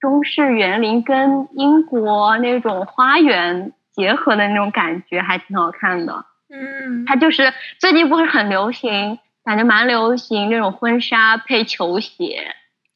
[0.00, 6.26] 中式园林跟英国那种花园结合的那种感觉，还挺好看的。
[6.50, 12.54] 嗯，它就是最近不是很流行，感觉蛮流行那种婚纱配球鞋。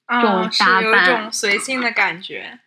[0.09, 2.59] 这种打扮，有种随性的感觉。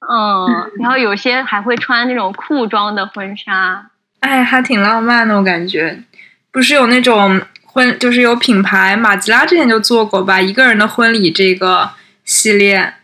[0.00, 5.36] 嗯，然后有些还会穿那种裤装的婚纱，哎，还挺浪漫的。
[5.36, 6.02] 我感觉，
[6.50, 11.90] 不是有那种婚，就是有品牌马吉拉之前就做过吧，一个人的婚礼这个
[12.24, 12.94] 系列，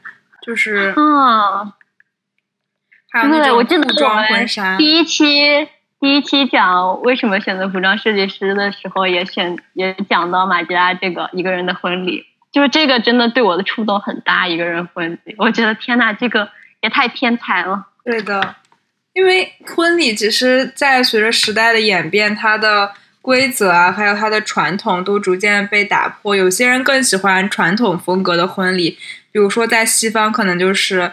[0.40, 1.70] 就是嗯，
[3.12, 4.78] 还有那种裤装婚纱。
[4.78, 5.68] 第一期
[6.00, 12.24] 第一期讲为什么选择服装设计师的时候，也选也讲到马吉拉这个一个人的婚礼。
[12.56, 16.48] 就是这个真的对我的触动很大，一个人婚礼，我觉得天呐，这个
[16.80, 17.88] 也太天才了。
[18.02, 18.56] 对的，
[19.12, 26.34] 因为婚礼其实，在随着时代的演变，它的规则啊，还有它的传统都逐渐被打破。
[26.34, 28.92] 有些人更喜欢传统风格的婚礼，
[29.30, 31.12] 比如说在西方，可能就是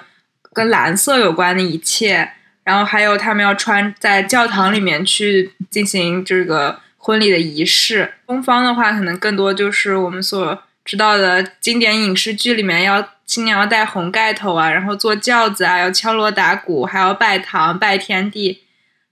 [0.53, 2.31] 跟蓝色有关的一切，
[2.63, 8.13] 然后还有他们要穿在教堂里面去进行这个婚礼的仪式。
[8.25, 10.63] 东方的话，可能更多就是我们所。
[10.85, 18.63] 知道的经典影视剧里面，要新娘要戴红盖头啊，然后坐轿子啊，要敲锣打鼓，还要拜堂拜天地。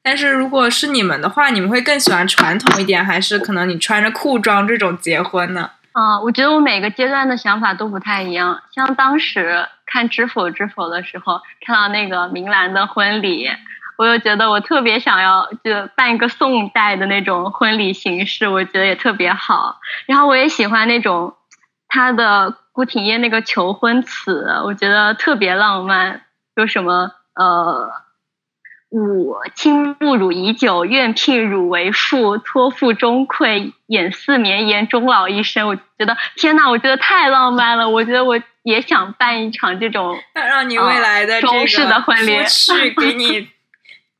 [0.04, 5.72] 但是如果是你们的话，你们会更喜欢传统一点，还是可能你穿着裤装这种结婚呢？
[5.94, 8.62] 啊，我觉得我每个阶段的想法都不太一样。
[8.76, 13.50] 像当时看《知否知否》的时候，看到那个明兰的婚礼，
[13.98, 19.80] 我就觉得我特别想要就办一个宋代的那种婚礼形式，我觉得也特别好。
[20.06, 21.34] 然后我也喜欢那种。
[21.94, 26.22] 他的顾廷烨那个求婚词，我觉得特别浪漫，
[26.56, 27.92] 说什么呃，
[28.92, 35.68] 吾亲慕汝已久，愿聘汝为妇，托付终馈，眼似绵延，终老一生。
[35.68, 43.50] 我觉得天呐，我觉得太浪漫了，我觉得我也想办一场这种，让你未来的中式的婚礼去 给你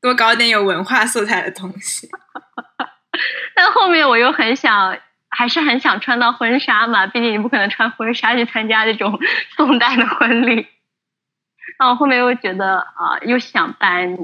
[0.02, 2.10] 多搞点有文化色彩的东西。
[3.56, 4.98] 但后面我又很想。
[5.34, 9.18] 还是很想穿到婚纱嘛，毕竟你不可能穿婚纱去参加这种
[9.56, 10.68] 宋代的婚礼。
[11.78, 14.14] 然后后面又觉得啊，又想办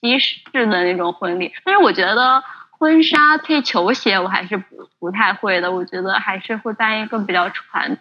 [0.00, 7.98] 西式的那种婚礼，但是我觉得婚纱配球鞋我还是不不太会的，我觉得还是会办一个比较传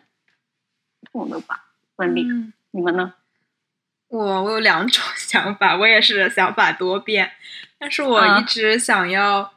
[1.12, 2.28] 统的吧婚礼。
[2.72, 3.16] 你们呢？
[4.10, 7.32] 我我有两种想法，我也是想法多变，
[7.80, 9.52] 但是我一直想要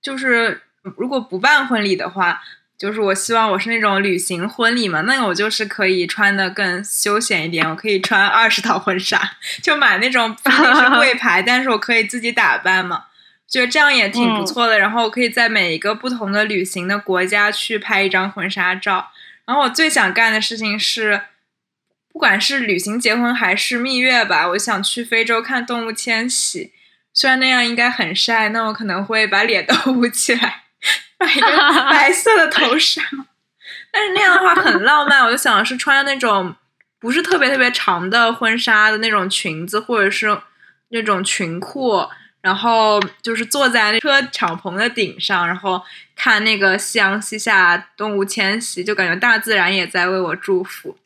[0.00, 0.62] 就是。
[0.82, 2.42] 如果不办婚礼的话，
[2.76, 13.04] 就是我希望我是那种旅行婚礼嘛，那我就是可以穿的更休闲一点，我可以穿二十套婚纱，就买那种不是贵 牌，但是我可以自己打扮嘛，
[13.46, 14.80] 觉得这样也挺不错的。
[14.80, 19.10] 然后我可以在每一个不同的旅行的国家去拍一张婚纱照。
[19.44, 21.22] 然后我最想干的事情是，
[22.12, 26.72] 不管是旅行结婚还是蜜月吧，我想去非洲看动物迁徙。
[27.14, 30.61] 虽然那样应该很晒，那我可能会把脸 都捂起来。
[31.90, 33.02] 白色的头纱，
[33.90, 36.54] 但是那样的话很浪漫，我就想是穿那种
[36.98, 40.40] 不是特别特别长的婚纱的那种裙子，或者是
[40.88, 42.08] 那种裙裤，
[42.40, 45.82] 然后就是坐在那车敞篷的顶上，然后
[46.16, 50.98] 看那个夕阳西下，动物迁徙，就感觉大自然也在为我祝福。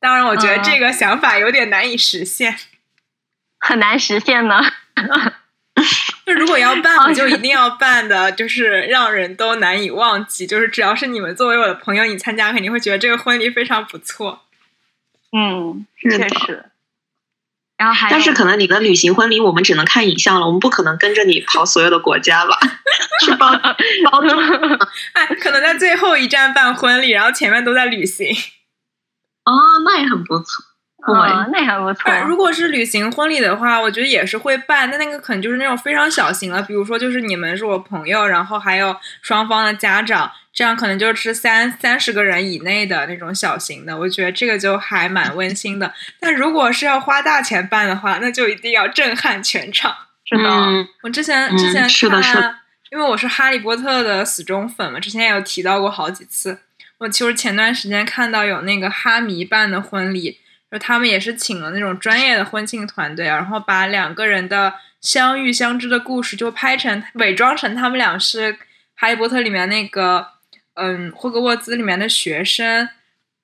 [0.00, 2.56] 当然，我觉得这个想法有点难以实现，
[3.60, 4.60] 很难实现呢。
[6.26, 10.46] 就如果要办，我就一定要办的，就是让人都难以忘记。
[10.46, 14.42] 就是只要是你们作为我的朋友，你参加肯定会觉得这个婚礼非常不错。
[15.32, 16.66] 嗯，确实。
[17.76, 22.56] 然后还，但是可能你的旅行婚礼我们只能看影像了，我们不可能跟着你跑所有的国家吧？
[23.24, 24.20] 去包 包
[25.14, 28.28] 哎，可能在最后一站办婚礼，然后前面都在旅行。
[29.44, 29.52] 哦，
[29.84, 30.64] 那也很不错。
[31.04, 32.12] 哦，那还不错。
[32.28, 43.98] 如果是旅行婚礼的话，我觉得也是会办，但那个可能就是那种非常小型了，比如说就是你们是我朋友，然后还有双方的家长，这样可能就是三三十个人以内的那种小型的。
[43.98, 45.92] 我觉得这个就还蛮温馨的。
[46.20, 49.92] 但如果是要花大钱办的话，那就一定要震撼全场。
[50.24, 51.82] 是的，我之前之前
[52.22, 56.60] 看，因为我是哈利波特的死忠粉嘛，之前也有提到过好几次。
[56.98, 60.38] 我其实前段时间看到有那个哈迷办的婚礼。
[60.72, 68.54] 就他们也是请了那种专业的婚庆团队，然后把两个人的相遇相知的故事就拍成伪装成他们俩是
[68.96, 70.28] 《哈利波特》里面那个
[70.74, 72.88] 嗯霍格沃兹里面的学生，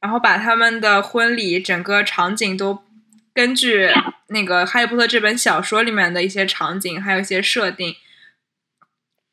[0.01, 2.83] 然后把他们的婚礼整个场景都
[3.35, 3.91] 根据
[4.29, 7.95] 那个《哈利波特》这本小说里面的一些场景还有一些设定。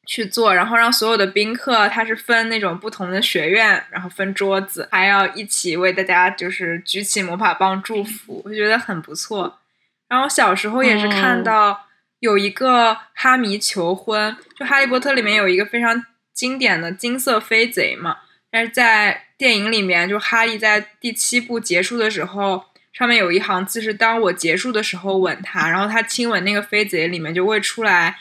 [0.06, 9.60] 去做，然后让所有的宾客，他是分那种不同的学院，然后分桌子，还要一起为大家就是举起魔法棒祝福，我觉得很不错。
[10.08, 11.88] 然后小时候也是看到
[12.20, 18.18] 有一个哈迷求婚，就《哈利波特》里面有一个非常经典的金色飞贼嘛，
[18.52, 28.18] 但是在电影里面，就哈利在第七部结束的时候，上面有一行字是“当我结束的时候吻他”，然后他亲吻那个飞贼，里面就会出来。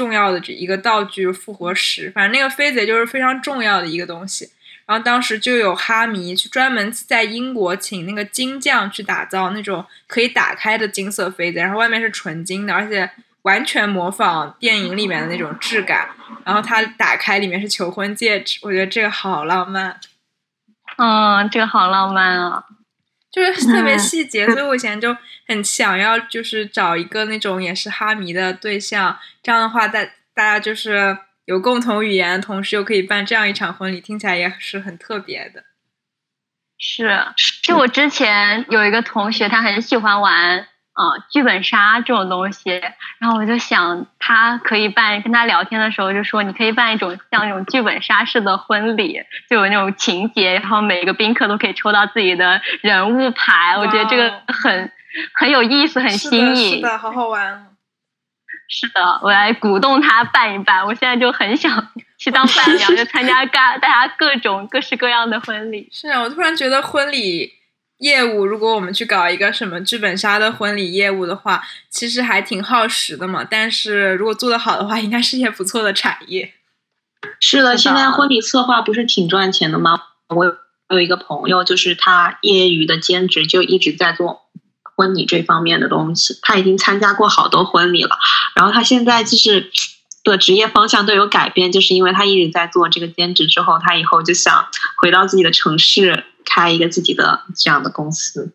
[0.00, 4.48] 重要的这一个道具复活石，反正那个飞贼就是非常重要的一个东西。
[4.86, 13.10] 然后当时就有哈迷去专门在英国请那个金匠去打造那种可以打开的金色飞贼，然后外面是纯金的，而且
[13.42, 16.08] 完全模仿电影里面的那种质感。
[16.46, 20.00] 然后它打开里面是求婚戒指，我觉得这个好浪漫。
[20.96, 22.64] 嗯，这个好浪漫啊。
[23.30, 25.16] 就是 特别细节，所以我以前就
[25.46, 30.04] 很想要，就是找一个那种也是哈迷的对象，这样的话，大
[30.34, 35.64] 大家就是有共同语言，同时又可以办这样一场婚礼，听起来也是很特别的。
[36.78, 37.26] 是，
[37.62, 40.66] 就我之前有一个同学，他很喜欢玩。
[41.00, 42.70] 啊，剧本杀这种东西，
[43.18, 54.92] 然后我就想，他可以办，跟他聊天的时候就说，你可以办一种像那种剧本杀式的婚礼，就有那种情节，然后每个宾客都可以抽到自己的人物牌，我觉得这个很
[55.32, 57.66] 很有意思，很新颖，是的，好好玩。
[58.68, 61.88] 是的，我来鼓动他办一办，我现在就很想
[62.18, 65.88] 去当伴娘， 就参加各大家各种各式各样的婚礼。
[65.90, 67.54] 是啊，我突然觉得婚礼。
[68.00, 73.46] 业务，如果我们去搞一个什么剧本杀的婚礼业务的话，其实还挺耗时的嘛。
[73.48, 76.54] 但是如果做得好的话，应该是一些不错的产业。
[77.38, 80.00] 是的，现在婚礼策划不是挺赚钱的吗？
[80.28, 80.56] 我有
[80.88, 84.44] 有一个朋友，就是他业余的兼职就一直在做
[84.96, 86.38] 婚礼这方面的东西。
[86.40, 88.16] 他已经参加过好多婚礼了，
[88.56, 89.70] 然后他现在就是
[90.24, 96.24] 的职业方向都有改变，就是因为他一直在做这个兼职之后，他以后就想回到自己的城市。
[96.44, 98.54] 开一个自己的这样的公司，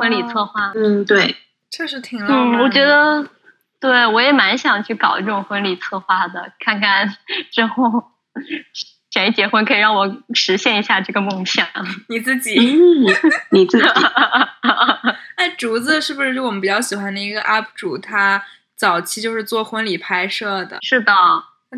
[0.00, 0.72] 婚礼策划。
[0.74, 1.36] 嗯，对，
[1.70, 2.60] 确实挺浪漫。
[2.60, 3.26] 我觉得，
[3.80, 7.16] 对我也蛮想去搞这种婚礼策划的，看看
[7.50, 8.04] 之后
[9.10, 11.66] 谁结婚可以让我实现一下这个梦想。
[12.08, 12.58] 你自己，
[13.50, 13.84] 你自己。
[15.36, 17.98] 哎，竹子是不是就我们比较喜欢的一个 UP 主？
[17.98, 18.42] 他
[18.76, 20.78] 早期就是做婚礼拍摄的。
[20.80, 21.12] 是的。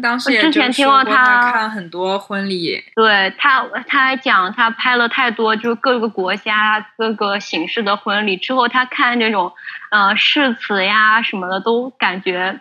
[0.02, 9.52] 当时之前听过他看很多婚礼，对他，他还讲他拍了太多，就是各个国家各个形式的婚礼之后，他看这种，
[9.90, 12.60] 呃，誓词呀什么的，都感觉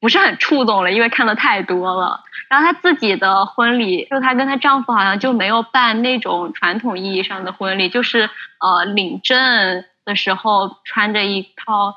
[0.00, 2.20] 不是很触动了，因为看的太多了。
[2.48, 11.96] 然后他自己的婚礼，就她跟她丈夫好像就没有办那种传统意义上的婚礼，就是呃领证的时候穿着一套。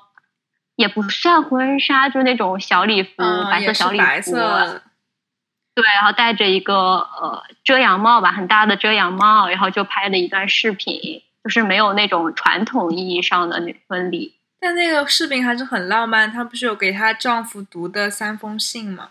[0.76, 3.11] 也不算婚纱，就那种小礼服，
[3.51, 4.32] 白色小礼服，
[5.76, 14.36] 对，然后戴着一个呃遮阳帽吧，很大的遮阳帽，然后就拍了一段视频，就是没有那种传统意义上的那婚礼。
[14.59, 19.09] 但那个视频还是很浪漫，她不是有给她丈夫读的三封信吗？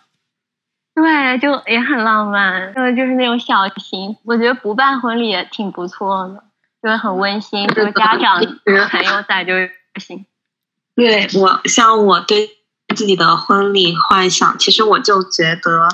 [0.95, 6.45] 对，就也很浪漫，就就是那种小型，我觉得不办婚礼也挺不错的，
[6.83, 9.53] 就是很温馨，就是家长朋友在就
[9.97, 10.27] 行。
[10.95, 12.51] 对我，像我对
[12.95, 15.89] 自己的婚礼幻想，其实我就觉得，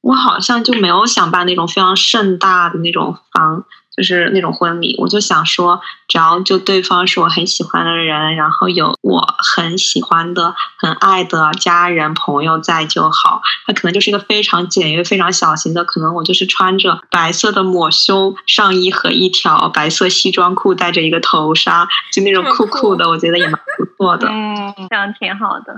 [0.00, 3.64] 我好像就没有想办那种非常盛大的那种房。
[3.96, 13.40] 就是那种婚礼，我就想说，只要就对方是我很喜欢的人，然后有我很喜欢的、很爱的家人朋友在就好。
[13.66, 24.28] 他可能就是一个非常简约、非常小型的，可能我就是穿着白色的抹胸上衣和一条白色西装裤，戴着一个头纱，就那种酷酷的，我觉得也蛮不错的。
[24.28, 25.74] 嗯，这样挺好的。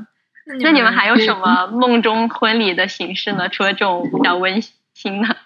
[0.61, 3.49] 那你们还有什么梦中婚礼的形式呢？
[3.49, 4.61] 除了这种比较温
[4.95, 5.37] 馨的？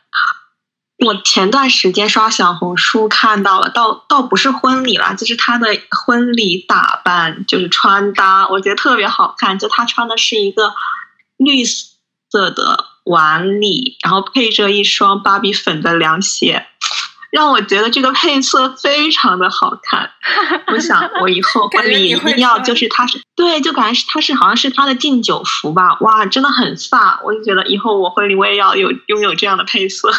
[1.04, 9.58] 我前段时间刷小红书看到了，倒倒不是婚礼啦，就是她的婚礼打扮，就是穿搭，我觉得特别好看。
[9.58, 10.72] 就她穿的是一个
[11.36, 16.66] 绿色的晚礼，然后配着一双芭比粉的凉鞋。
[17.32, 20.10] 让我觉得这个配色非常的好看，
[20.68, 30.12] 我想我以后婚礼一定要就是它是对，就感觉是它是好像是它的敬酒服吧，哇，真的很飒，我就觉得以后我婚礼我也要有拥有这样的配色，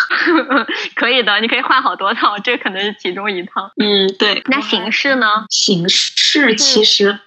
[0.95, 3.72] 可以的，你可以换好多套，这可能是其中一套。
[3.78, 4.43] 嗯，对。
[4.47, 5.45] 那形式呢？
[5.49, 7.20] 形式其实。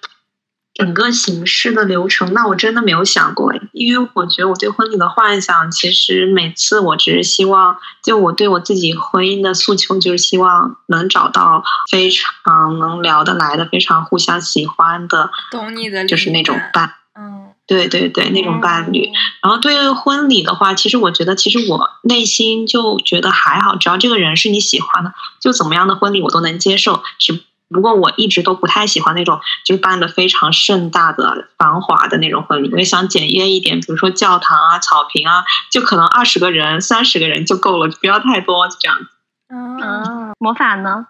[0.77, 16.93] 整个形式的流程，那我真的没有想过因为我觉得我对婚礼的幻想，其实每次我只是希望，就我对我自己婚姻的诉求，就是希望能找到非常能聊得来的、非常互相喜欢的，懂你的，就是那种伴。
[17.19, 19.09] 嗯，对对对，那种伴侣。
[19.41, 25.11] 然后对于婚礼的话，其实我觉得，其实我内心就觉得还好，只要这个人是你喜欢的，
[25.41, 27.01] 就怎么样的婚礼我都能接受。
[27.17, 39.05] 只不过我一直都不太喜欢那种就是办的非常盛大的繁华的那种婚礼，我也想简约一点，比如说教堂啊、草坪啊，就可能二十个人、三十个人就够了，不要太多这样子。
[39.49, 41.07] 嗯，魔法呢？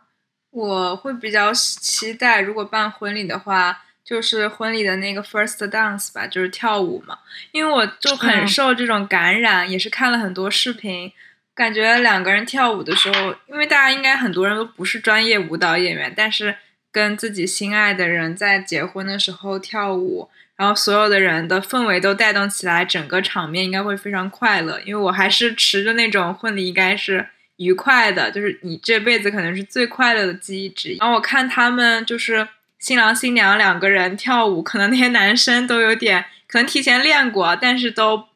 [0.51, 7.17] 我会比较期待，如果办婚礼的话，就是婚礼的那个 first dance 吧，就是跳舞嘛，
[7.51, 11.11] 因为我就很受这种感染，也是看了很多视频。
[11.57, 16.55] 感觉两个人跳舞的时候，因为大家应该很多人都不是专业舞蹈演员，但是
[16.91, 24.79] 跟自己心爱的人在结婚的时候跳舞，然后所有的人的氛围都带动起来，整个场面应该会非常快乐。
[24.85, 30.97] 因为我还是持着那种婚礼应该是愉快的，就是你这辈子可能是最快乐的记忆之一。
[30.99, 32.47] 然后我看他们就是
[32.77, 38.27] 新郎新娘两个人跳舞，可能那些男生都有点可能提前练过，但是都。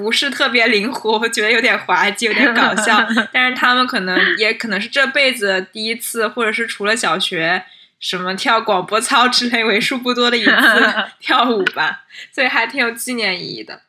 [0.00, 3.06] 不是特别灵活， 我觉得有点滑稽，有点搞笑。
[3.30, 7.62] 但是他们可能也可能是这辈子第一次，或者是除了小学
[7.98, 10.50] 什么跳广播操之类为数不多的一次
[11.20, 13.82] 跳舞吧，所以还挺有纪念意义的。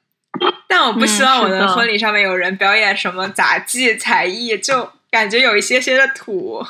[0.67, 6.65] 但我不希望我的婚礼上面有人表演什么杂技才艺，就感觉有一些些的土。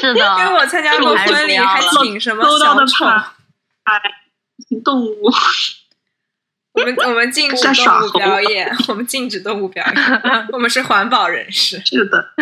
[0.00, 3.06] 是的，因为我参加过婚礼，还请什么小丑，
[3.84, 4.00] 哎，
[4.84, 5.30] 动物。
[6.76, 9.94] 我们我们禁止动物表演，我们禁止动物表演，
[10.52, 11.80] 我们是环保人士。
[11.84, 12.32] 是的，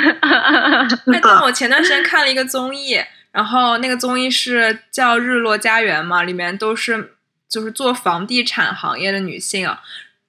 [1.23, 7.15] 但我前段时间看了一个综艺，然后那个综艺是叫《日落家园》嘛，里面都是
[7.49, 9.81] 就是做房地产行业的女性啊，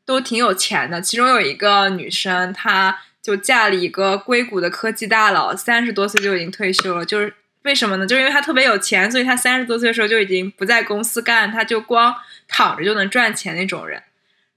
[0.05, 1.01] 都挺有钱的。
[1.01, 7.03] 其中有一个女生，她就嫁了一个硅谷的科技大佬，三十多岁就已经退休了。
[7.03, 7.33] 就是
[7.63, 8.05] 为什么呢？
[8.05, 12.15] 就是因为他特别有钱，所以他三十多岁的时候就已经不在公司干，他就光。
[12.47, 14.01] 躺着就能赚钱那种人，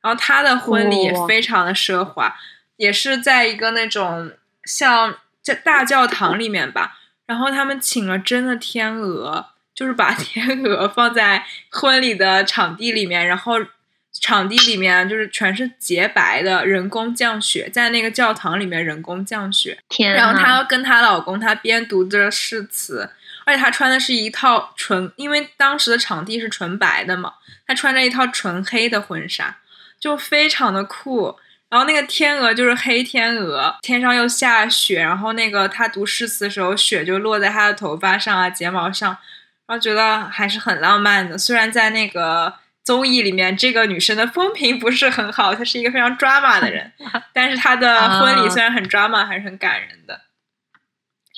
[0.01, 2.37] 然后他的婚礼也非常的奢华，
[2.77, 4.33] 也是在一个那种
[4.65, 6.99] 像在大教堂里面吧。
[7.27, 13.55] 然后他们请了真的天鹅，就是把 天鹅放在婚礼的场地里面，然后
[14.13, 19.79] 场地里面就是全是洁白的人工降雪，在那个教堂里面人工降雪。
[19.89, 23.11] 天，然后她跟她老公，她边读着誓词。
[23.49, 27.33] 而且她穿的是一套纯，因为当时的场地是纯白的嘛，
[27.67, 29.57] 她穿着一套纯黑的婚纱，
[29.99, 31.35] 就非常的酷。
[31.71, 39.17] 然后那个天鹅就是黑天鹅，天上又下雪，然后那个她读诗词的时候，雪就落在她的头发上啊、睫毛上，
[39.67, 41.39] 然后觉得还是很浪漫的。
[41.39, 42.53] 虽然在那个
[42.85, 46.93] 综艺里面，这个女生的风评不是很好，她是一个非常抓马的人，
[47.33, 50.21] 但是她的婚礼虽然很抓马，还是很感人的。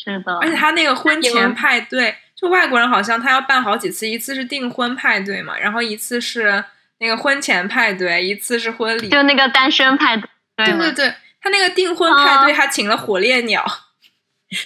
[0.03, 6.65] 是的，而且他那个婚前派对，就外国人好像他要办好几次，一次是订婚派对嘛，然后一次是
[6.99, 10.27] 那个婚前派对，一次是婚礼，就那个单身派对。
[10.57, 13.65] 对对对，他那个订婚派对，还请了火烈鸟，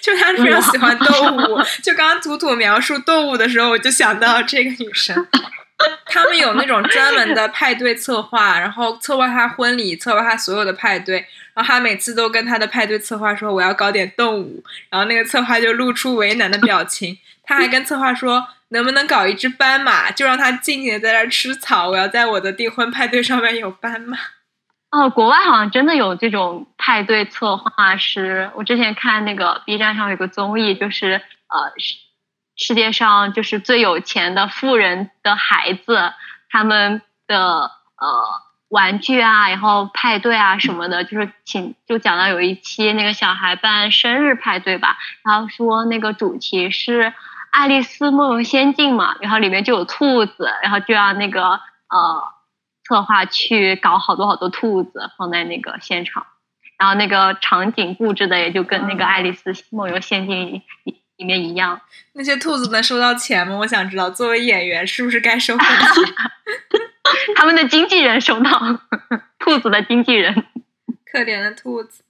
[0.00, 1.60] 就他非常喜欢动物。
[1.82, 5.26] 就刚刚图图描述动物的时候，我就想到这个女生。
[6.06, 11.26] 他们有那种专门的派对策划， 然后策划他婚礼，策划他所有的派对。
[11.52, 17.18] 然后他每次都跟他的派对策划说：“我要搞点动物。”然后那个策划就露出为难的表情。
[17.44, 21.90] 他还跟策划说：“能不能搞一只斑马，就让他静静的在那儿吃草。
[21.90, 24.16] 我要在我的订婚派对上面有斑马。”
[24.90, 28.50] 哦，国外好像真的有这种派对策划师。
[28.54, 31.72] 我之前看那个 B 站上有个综艺，就是呃。
[32.56, 36.12] 世界上就是最有钱的富人的孩子，
[36.48, 38.24] 他们的呃
[38.68, 47.04] 玩具啊，然后派对啊什么的，就是请就讲到有一期那个小孩办生日派对吧，然后说那个主题是
[47.50, 52.24] 《爱丽丝梦游仙境》嘛，然后里面就有兔子，然后就让那个呃
[52.84, 56.26] 策划去搞好多好多兔子放在那个现场，
[56.78, 60.62] 然后那个场景布置的也就跟那个《爱丽丝梦游仙境》
[61.16, 61.80] 里面一样，
[62.14, 63.56] 那些兔子能收到钱吗？
[63.58, 65.66] 我想知道，作为演员是不是该收钱？
[67.36, 68.80] 他们的经纪人收到，
[69.38, 70.34] 兔子的经纪人，
[71.10, 72.02] 可怜的兔子。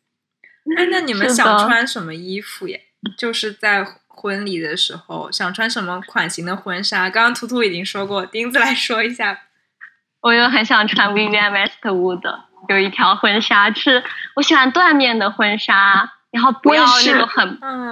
[0.78, 2.78] 哎，那你们想穿什么衣服呀？
[3.18, 7.11] 就是在婚礼的时候，想穿什么款型的婚纱？
[7.11, 9.40] 刚刚图图已经说过，钉子来说一下。
[10.22, 12.40] 我又很想穿 Vivienne Westwood
[12.70, 14.02] 有一条婚纱，是
[14.36, 16.14] 我喜欢缎面的婚纱。
[16.35, 17.47] 然后不要那种很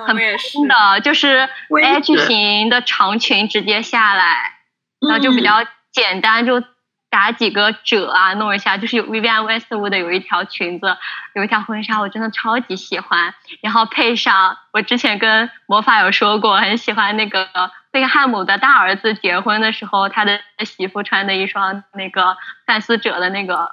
[0.04, 1.48] 很蓬的，就是
[1.80, 4.58] H 型的长裙直接下来，
[5.00, 6.60] 然后就比较简单，就
[7.08, 8.76] 打几个褶啊，弄一下。
[8.78, 10.96] 就是有 Vivienne Westwood 的有一条裙子，
[11.36, 13.32] 有一条婚纱，我真的超级喜欢。
[13.60, 17.48] 然后配上我之前跟魔法有说过，很喜欢那个
[17.92, 22.36] 贝克汉姆的大儿子结婚的时候，他的媳妇穿的一双那个
[22.66, 23.70] 范思哲的那个。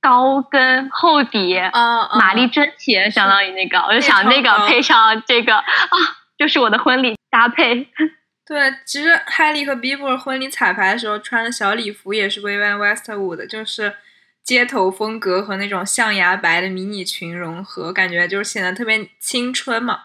[0.00, 1.58] 高跟厚底，
[2.18, 5.64] 玛丽珍鞋，相当于那个，我就想那个配上这个啊，
[6.38, 7.88] 就是我的婚礼搭配。
[8.46, 13.94] 对，其实海莉和 Bieber 婚礼彩排的时候穿的小礼服也是 Vivienne Westwood，就是
[14.42, 20.02] 街头风格和那种象牙白的迷你裙融合，感觉就是显得特别青春嘛，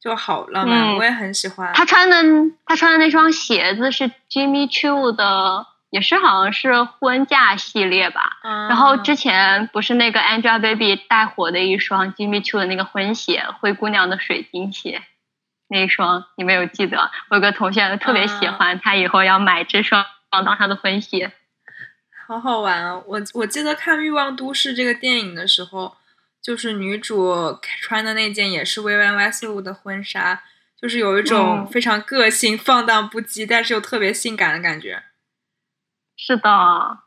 [0.00, 1.72] 就好浪漫，我也很喜欢。
[1.74, 2.16] 他穿的
[2.64, 5.66] 他穿的那双鞋子是 Jimmy Choo 的。
[5.94, 15.02] 也是好像是婚嫁系列吧，然后之前不是那个 Angelababy 带火的一双 Jimmy Choo 的那个婚鞋，灰姑娘的水晶鞋，
[15.68, 17.12] 那一双你没有记得？
[17.30, 21.30] 我有个同学特别喜欢，他以后要买这双当他的婚鞋，
[22.26, 23.00] 好好玩啊！
[23.06, 25.96] 我我记得看《欲望都市》这个电影的时候，
[26.42, 30.42] 就是女主穿的那件也是 Vivienne Westwood 的婚纱，
[30.76, 35.04] 就是有一种非常个性、放荡不羁，但是又特别性感的感觉。
[36.26, 36.98] 是的，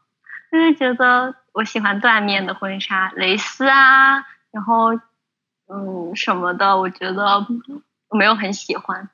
[0.51, 4.18] 因为觉得我喜欢缎面的婚纱，蕾丝啊，
[4.51, 4.93] 然后
[5.68, 7.47] 嗯什么的，我觉得
[8.11, 9.09] 没有很喜欢。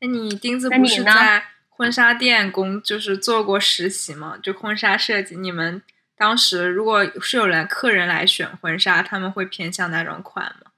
[0.00, 4.38] 那你钉子不是在婚纱店工，就是做过实习吗？
[4.42, 5.82] 就婚纱设计，你们
[6.16, 10.70] 当时如果是有人客人来选婚纱，他们会偏向哪种款吗？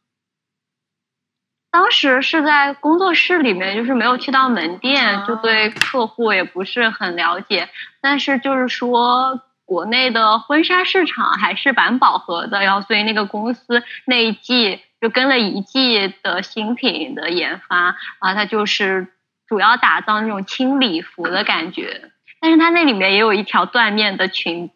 [1.77, 7.69] 当时是在工作室里面，就是没有去到门店，就对客户也不是很了解。
[8.01, 19.09] 但是就是说，国内的婚纱市场还是蛮饱和的，然后所以那个公司那一季就跟了一季的新品的研发啊，它就是
[19.47, 22.11] 主要打造那种轻礼服的感觉。
[22.41, 24.75] 但是它那里面也有一条缎面的裙子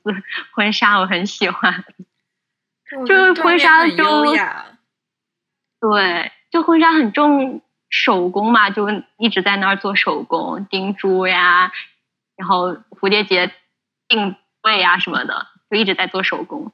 [0.53, 1.83] 婚纱，我很喜欢，
[3.07, 4.27] 就是婚纱就
[5.81, 6.31] 对。
[6.51, 8.89] 就婚纱很重手工嘛，就
[9.19, 11.73] 一直在那儿做手工钉珠呀，
[12.37, 13.53] 然后蝴蝶结
[14.09, 16.73] 定位啊什么的，就一直在做手工。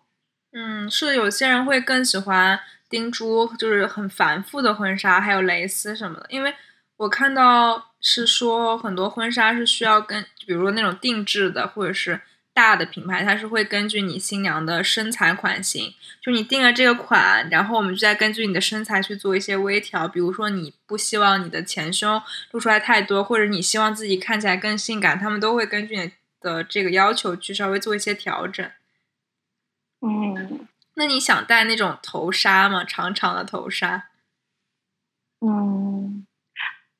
[0.52, 6.26] 嗯，是有些人会更喜欢钉珠，就是很繁复的婚纱，还有蕾丝什么的。
[6.30, 6.54] 因为
[6.96, 12.20] 我看到是说很多婚纱是需要跟，比如说那种定制的，或者是。
[12.56, 20.08] 大的品牌，它是会根据你新娘的身材款型，就你定了这个款，然后我们就再根据你的身材去做一些微调。
[20.08, 28.66] 比如说，你不希望你的前胸露出来太多，或者你希望自己看起来更性感，他们都会根据你的这个要求去稍微做一些调整。
[30.00, 32.82] 嗯，那你想戴那种头纱吗？
[32.84, 34.04] 长长的头纱？
[35.46, 36.26] 嗯，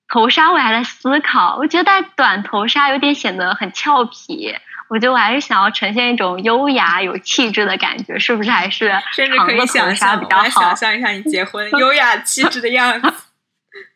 [0.06, 4.54] 头纱我还在思考，我觉得戴短头纱有点显得很俏皮。
[4.88, 10.48] 我觉得我还是想要呈现一种优雅、有气质的感觉，是不是还是甚至可以想象比较好？
[10.62, 13.12] 想象一下你结婚 优雅气质的样子。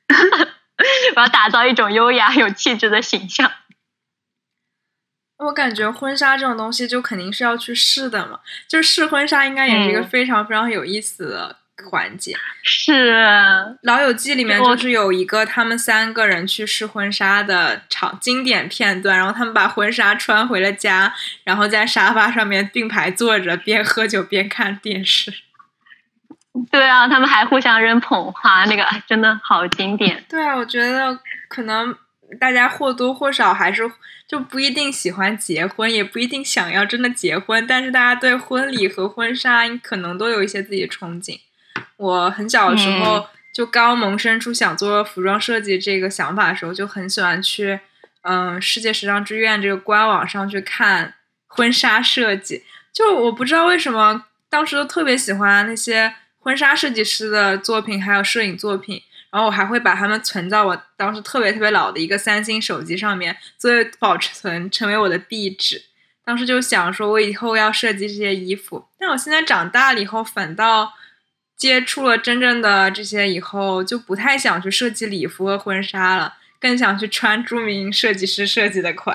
[1.14, 3.51] 我要打造一种优雅、有气质的形象。
[5.38, 11.57] 我感觉婚纱这种东西就肯定是要去试的嘛，就是试婚纱应该也是一个非常非常有意思的
[11.89, 12.37] 环节。
[12.62, 13.12] 是
[13.83, 21.14] 《老友记》里面就是有一个他们三个人去试婚纱的场经典片段，然后他们把婚纱穿回了家，
[21.45, 25.33] 然后在沙发上面并排坐着，边喝酒边看电视。
[26.70, 30.24] 对啊，他们还互相扔捧花，那个哎真的好经典。
[30.28, 31.18] 对啊，我觉得
[31.49, 31.97] 可能
[32.39, 33.91] 大家或多或少还是
[34.28, 41.39] 就不一定喜欢结婚，也不一定想要真的结婚，但是大家对婚礼和婚纱可能都有一些自己的憧憬。
[42.01, 47.78] 我很小的时候、就刚萌生出想做服装设计这个想法的时候，就很喜欢去
[48.22, 51.14] 嗯世界时尚之愿这个官网上去看
[51.46, 52.64] 婚纱设计。
[52.90, 59.03] 就我不知道为什么当时都特别喜欢那些婚纱设计师的作品，还有摄影作品。
[59.30, 65.82] 然后我还会把它们存在我当时特别特别老的一个三星手机上面，作为保存，成为我的壁纸。
[66.24, 68.86] 当时就想说，我以后要设计这些衣服。
[68.98, 70.92] 但我现在长大了以后，反倒
[71.61, 79.14] 接触了真正的这些以后，就不太想去设计礼服和婚纱了，更想去穿著名设计师设计的款。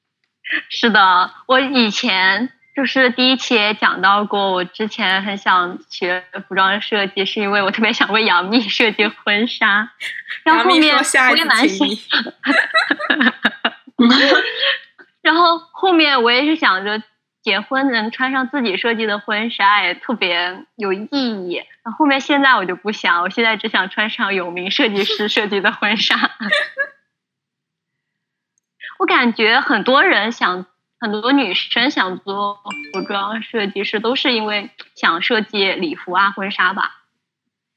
[0.70, 9.90] 是的，我以前就是第一期也讲到过，我之前很想学服装设计，是因为我特别想为杨幂设计婚纱。
[10.42, 12.02] 然后后面说下一我也蛮想，次请你。
[15.20, 17.02] 然后后面我也是想着
[17.44, 21.62] 结婚能穿上自己设计的婚纱也特别有意义。
[21.84, 26.16] 然后后面现在我就不想，我现在只想穿上有名设计师设计的婚纱。
[28.98, 30.64] 我感觉很多人想，
[30.98, 32.58] 很多女生想做
[32.92, 37.02] 服装设计师，都是因为想设计礼服啊、婚纱吧。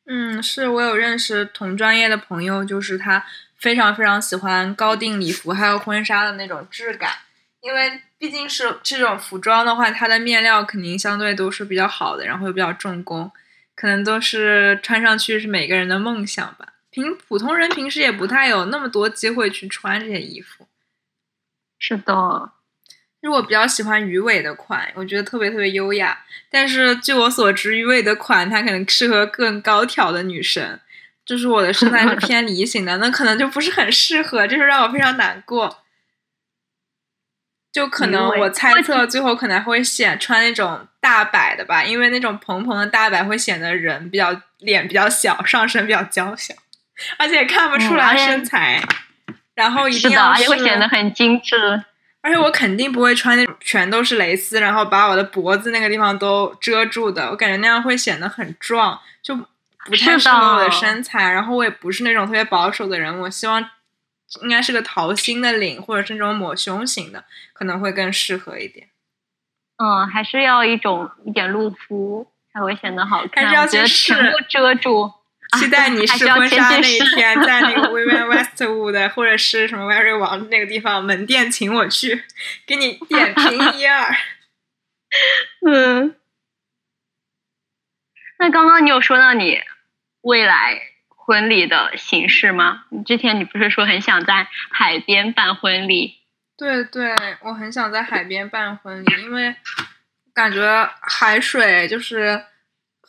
[0.06, 3.26] 嗯，是我有认识同专业的朋友，就是他
[3.58, 7.12] 非常非常喜欢高定礼服还有婚纱的那种质感，
[7.60, 13.32] 因为毕竟是这种服装的话，它的面料肯定相对都是比较好的，然后又比较重工，
[13.76, 16.74] 可能都是穿上去是每个人的梦想吧。
[16.90, 20.68] 平普通人平时也不太有那么多机会去穿这些衣服。
[21.78, 22.52] 是的，
[22.88, 26.26] 其实我比较喜欢鱼尾的款，我觉得特别特别优雅。
[26.50, 30.80] 但是据我所知，鱼尾的款它可能适合更高挑的女生，
[31.24, 35.84] 就是我的身材是偏 梨形的，那可能就不是很适合，这就让我非常难过。
[37.78, 46.56] 就可能我猜测最后可能会显穿那种大摆的吧，因为那种蓬蓬的大摆会显得人比较脸比较小，上身比较娇小，
[47.18, 48.82] 而且看不出来身材。
[49.54, 51.84] 然后一定要而且会是显得很精致。
[52.22, 57.30] 而且我肯定不会穿那种全都是蕾丝，然后把我的脖子那个地方都遮住的。
[57.30, 61.32] 我感觉那样会显得很壮，就不太适合我的的身材。
[61.32, 63.64] 然后我也不是那种特别保守的人，我希望
[64.42, 68.90] 应该是个桃心的领，或者是那种抹胸型的，可能会更适合一点。
[69.78, 73.46] 嗯，还是要一种一点露肤才会显得好看。
[73.46, 75.14] 还是要我觉得去试全部遮住。
[75.58, 82.26] 期待你 试婚纱那一天， 在那个 Vivienne Westwood 或者是什么 Very 王那个地方门店，请我去
[82.66, 84.14] 给你点评 一二。
[85.66, 86.18] 嗯，
[88.40, 89.62] 那刚刚你有说到你
[90.20, 90.82] 未来
[91.28, 92.86] 婚礼的形式吗？
[92.90, 96.20] 你之前你不是说很想在海边办婚礼？
[96.58, 99.54] 对对，我很想在海边办婚礼，因为
[100.34, 102.46] 感觉海水就是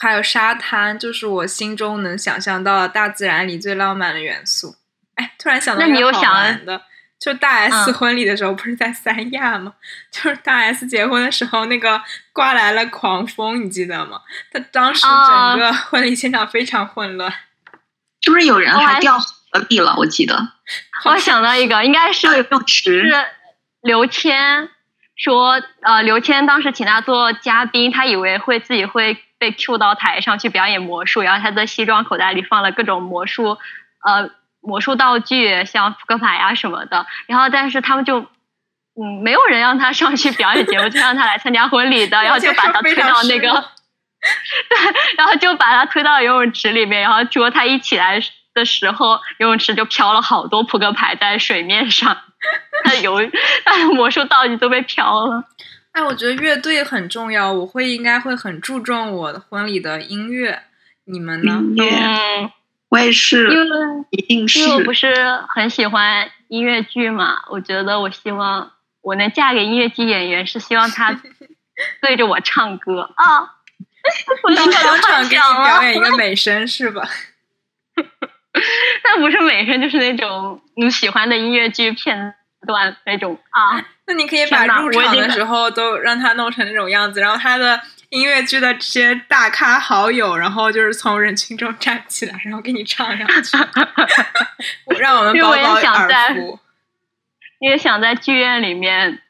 [0.01, 4.75] 还有沙滩，就是我心中能想象到的大自然里最浪漫的元素。
[5.15, 6.83] 哎，突然想到那一个好你有想玩的，
[7.21, 9.75] 就大 S 嗯婚礼的时候不是在三亚吗？
[10.11, 12.03] 就是大 S 结婚的时候，那个
[12.33, 14.21] 刮来了狂风，你记得吗？
[14.53, 17.33] 他当时啊整个婚礼现场非常混乱。
[18.29, 19.27] 是不是有人还还掉河
[19.69, 19.95] 里了？
[19.97, 20.49] 我记得
[21.05, 22.29] 我想到一个，应该是
[22.67, 23.27] 是
[23.83, 24.69] 刘谦
[25.17, 33.57] 说，呃，刘谦当时请他做嘉宾，他以为会自己会被 Q 到台上去表演魔术，然后他的西装口袋里放了各种魔术，
[34.05, 37.07] 呃，魔术道具，像扑克牌啊什么的。
[37.27, 43.61] 然后，但是他们就，嗯，没有人让他上去表演节目，就让他来参加婚礼的， 然后就把他推到那个，对，
[45.17, 48.21] 然后就把他推到游泳池里面，然后说他一起来
[48.55, 52.17] 的时候，游泳池就飘了好多扑克牌在水面上，
[52.85, 53.19] 他游
[53.65, 55.45] 他的魔术道具都被飘了。
[55.93, 60.63] 哎，我觉得乐队很重要，我会应该会很注重我的婚礼的音乐。
[61.05, 61.61] 你们呢？
[61.63, 62.51] 音乐，嗯，
[62.91, 63.79] 我也是，因为
[64.11, 65.15] 一定是因为我不是
[65.49, 71.19] 很喜欢音乐剧嘛，我觉得我希望我能嫁给音乐剧演员，是希望他
[72.03, 73.55] 对着我唱歌啊。
[74.43, 77.09] 我当当场给你，表演一个美声是吧？
[79.05, 82.35] 但不是美声，就是那种你喜欢的音乐剧片
[82.67, 83.85] 段那种啊。
[84.07, 93.59] 那你可以把入场的时候都让他弄成那种样子，然后他的音乐剧的这些大咖好友，然后就是从人群中站起来，然后给你唱两句，
[94.87, 96.59] 我让我们包包想在耳福。
[97.61, 99.21] 因为想在剧院里面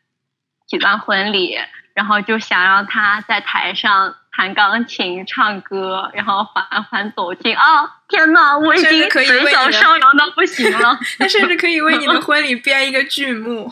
[0.68, 1.58] 举办婚礼，
[1.94, 7.56] 然后就想让他在台上弹钢琴、唱歌，然后缓缓走进。
[7.56, 10.96] 啊，天呐，我已经可以为嘴角上扬到不行了。
[11.18, 13.68] 他甚至可以为你的 婚礼编一个剧目，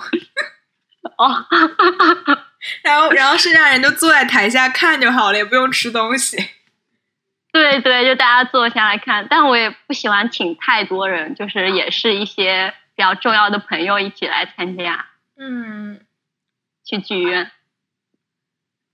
[1.18, 1.46] 哦，
[2.82, 6.36] 然后然后剩下人都坐在台下看就好了，也不用吃东西。
[7.52, 9.28] 对对，就大家坐下来看。
[9.30, 15.06] 但我也不喜欢请太多人，就是也是一些比较重要的朋友一起来参加。
[15.38, 16.00] 嗯，
[16.84, 17.52] 去剧院。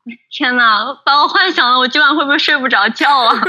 [0.30, 3.40] 天呐，把我幻想了我今晚会不会睡不着觉啊？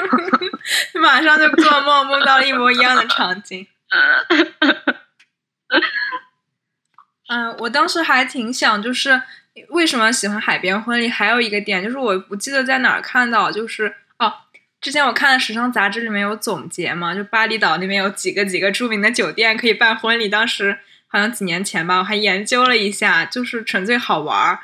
[1.01, 3.66] 马上就做梦，梦到了一模一样的场景。
[7.28, 9.24] 嗯，我当时还挺想，就是
[9.70, 11.10] 为什么喜欢海边婚礼？
[11.10, 14.32] 还有一个点就是，我不记得在哪儿看到，就是哦，
[14.80, 20.30] 之前我看的时尚杂志里面有总结嘛，就巴厘岛那边有几个几个著名的酒店可以办婚礼。
[20.30, 20.78] 当时
[21.08, 24.60] 好像几年前吧，我还研究了一下，就是纯粹好玩儿。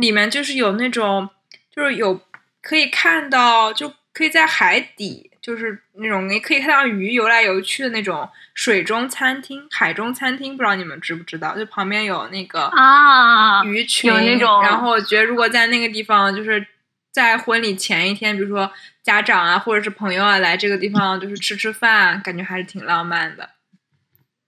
[0.00, 1.30] 里面就是有那种，
[1.74, 2.20] 就是有
[2.60, 11.56] 可以看到，就可以在海底，就是那种你可以看到鱼游来游去的那种水中餐厅、海中餐厅，不知道你们知不知道？
[11.56, 16.66] 就旁边有那个啊，鱼群，有那种然后我觉得如果在那个地方，就是
[17.12, 18.70] 在婚礼前一天，比如说
[19.02, 23.50] 家长啊或者是朋友啊来这个地方，就是吃吃饭，感觉还是挺浪漫的。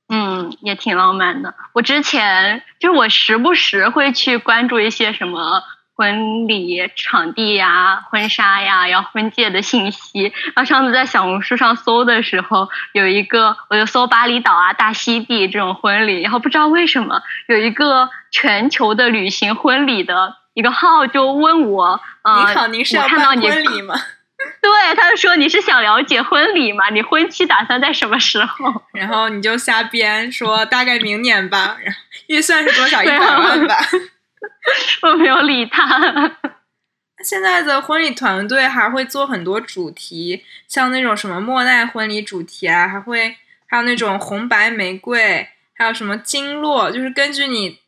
[0.09, 1.55] 嗯，也挺浪漫的。
[1.73, 5.63] 我之前就是我时不时会去关注一些什么
[5.97, 10.33] 婚礼场地呀、婚纱呀、然后婚戒的信息。
[10.55, 23.95] 然后上次在小红书上搜的时候，有一个我就搜巴厘岛啊、大溪地这种婚礼，然后不知道为什么有一个全球的旅行婚礼的一个号就问我，呃，你好，您是要办我看到你婚礼吗？
[24.61, 26.91] 对，他就说你是想了解婚礼吗？
[26.91, 28.82] 你婚期打算在什么时候？
[28.93, 33.03] 然后你就瞎编说大概明年吧，然 后预算是多少？
[33.03, 33.78] 一对百啊万吧。
[35.03, 36.37] 我没有理他。
[37.24, 47.80] 现在的婚礼团队还会做很多主题，像那种什么莫奈婚礼主题啊，还会还有那种红白玫瑰，还有什么经络，就是根据你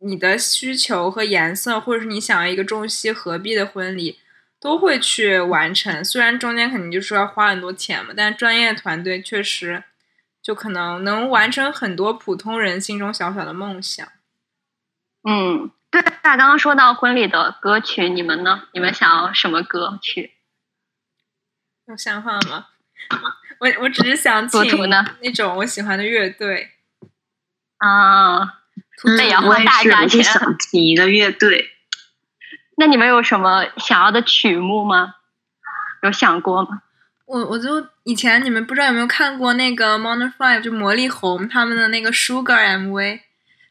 [0.00, 4.18] 你的需求和颜色，或者是你想要一个中西合璧的婚礼，
[4.64, 6.02] 都会去完成。
[6.02, 9.84] 虽然中间肯定就是要花很多钱嘛，但专业团队确实
[10.42, 14.08] 就可能能完成很多普通人心中小小的梦想。
[15.28, 18.68] 嗯，对，那刚刚说到婚礼的歌曲，你们呢？
[18.72, 20.32] 你们想要什么歌曲？
[21.86, 22.68] 有想法吗？
[23.58, 26.70] 我我只是想请呢那种我喜欢的乐队。
[27.76, 28.40] 啊，
[29.04, 31.73] 嗯那也要花大价钱我就想请一个乐队。
[32.76, 35.14] 那你们有什么想要的曲目吗？
[36.02, 36.82] 有想过吗？
[37.26, 43.20] 我我就以前你们不知道有没有看过那个 Mono Five 就魔力红他们的那个 Sugar MV，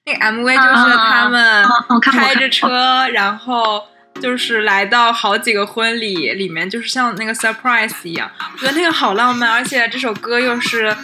[0.06, 1.64] 那个 MV 就是他们
[2.02, 3.84] 开着车，然后
[4.20, 10.96] 就是来到好几个婚礼里面，就是像那个 surprise 一样，我觉得那个好浪漫，而且这首歌又是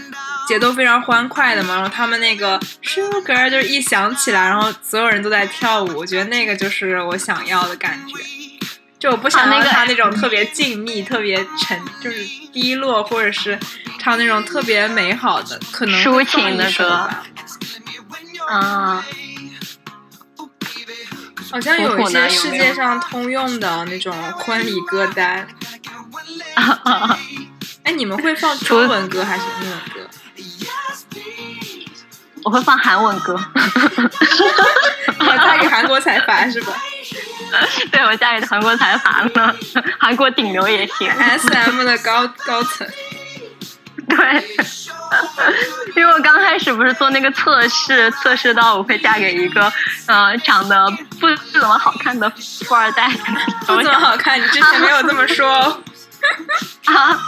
[0.49, 8.15] 节奏非常欢快的嘛，然后他们那个 Sugar 就是一响起来，然后所有人都在跳舞，我觉得那个就是我想要的感觉。
[8.97, 13.59] 就我不想啊那个要他那种特别静谧、特别沉，就是低落，或者是
[13.99, 17.23] 唱那种特别美好的，可能抒情的歌吧。
[18.49, 19.05] 啊，
[21.51, 25.47] 好像有一些世界上通用的那种婚礼歌单。
[26.55, 27.19] 啊 啊
[27.83, 30.09] 哎，你们会放中文歌还是英文歌？
[32.43, 33.35] 我会放韩文歌。
[35.19, 36.73] 我嫁给韩国财阀是吧
[37.91, 39.55] 对，我嫁给韩国财阀了，
[39.99, 41.09] 韩国顶流也行。
[41.09, 42.87] ？S M 的高高层。
[44.07, 44.17] 对，
[45.95, 49.71] 因为我刚开始不是做那个测试，测试到我会嫁给一个
[50.07, 52.31] 呃长得不不怎么好看的
[52.65, 53.11] 富二代，
[53.67, 55.79] 不怎么好看，你之前没有这么说哦。
[56.85, 57.19] 啊，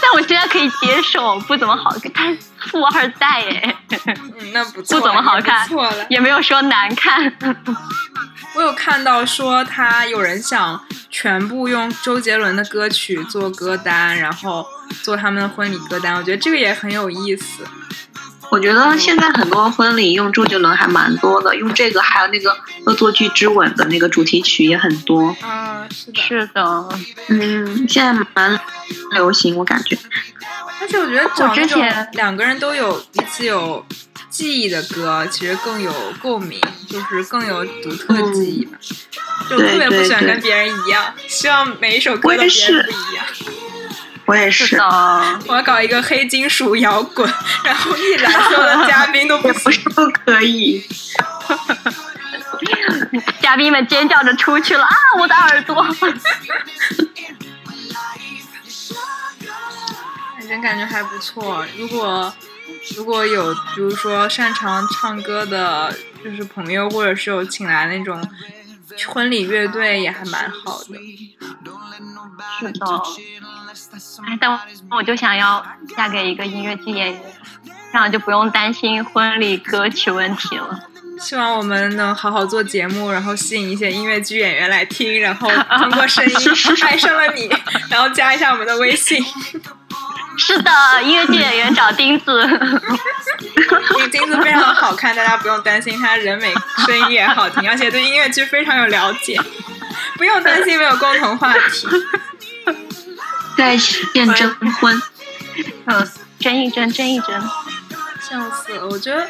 [0.00, 2.36] 但我现在可以接受不怎么好看，他
[2.70, 3.76] 富二代哎，
[4.06, 6.06] 嗯，那不错，不怎么好看错了。
[6.08, 7.32] 也没有说难看。
[8.54, 10.80] 我有看到说他有人想
[11.10, 14.66] 全部用周杰伦的歌曲做歌单，然后
[15.02, 17.64] 做他们的婚礼歌单，我觉得这个也很有意思。
[18.50, 22.50] 我觉得现在很多婚礼用周杰伦还蛮多的，用这个还有那个
[22.86, 25.36] 《恶作剧之吻》的那个主题曲也很多。
[25.42, 26.88] 嗯，是的，是的，
[27.28, 28.58] 嗯，现在蛮
[29.12, 29.98] 流行，我感觉。
[30.80, 33.84] 而且我觉得找我之那种前两个人都有彼此有
[34.30, 35.92] 记忆的歌，其实更有
[36.22, 38.78] 共鸣，就是更有独特记忆吧。
[39.50, 43.24] 就特别不喜欢跟别人一样，希望每一首歌都别人不一样。
[44.28, 44.76] 我也是。
[45.48, 47.26] 我要搞一个黑金属摇滚，
[47.64, 50.86] 然后一来所有的嘉宾都不 不是不可以。
[53.40, 54.94] 嘉宾们尖叫着出去了啊！
[55.18, 55.82] 我的耳朵。
[60.34, 61.64] 反正感觉还不错。
[61.78, 62.32] 如果
[62.96, 68.22] 如果有，比如说擅长唱歌的，就是朋友，或者是有请来那种
[69.06, 70.98] 婚礼乐队，也还蛮好的。
[72.60, 72.86] 是的。
[74.26, 74.58] 哎，但
[74.90, 75.64] 我就想要
[75.96, 77.22] 嫁给一个音乐剧演员，
[77.92, 80.80] 这样就不用担心婚礼歌曲问题了。
[81.20, 86.32] 希望我们能好好做节目，然后吸引一些音乐剧演员来听，然后 通过声音
[86.86, 87.48] 爱上了你，
[87.90, 89.22] 然后加一下我们的微信。
[90.38, 90.70] 是的，
[91.02, 92.46] 音乐剧演员找钉子。
[94.10, 96.54] 钉子非常好看，大家不用担心他人美，
[96.86, 99.38] 声音也好听，而且对音乐剧非常有了解，
[100.16, 101.88] 不用担心没有共同话题。
[103.56, 105.02] 在线征婚，
[105.86, 106.08] 嗯，
[106.38, 107.28] 争一争，争一争，
[108.20, 108.86] 笑死了！
[108.88, 109.28] 我觉得。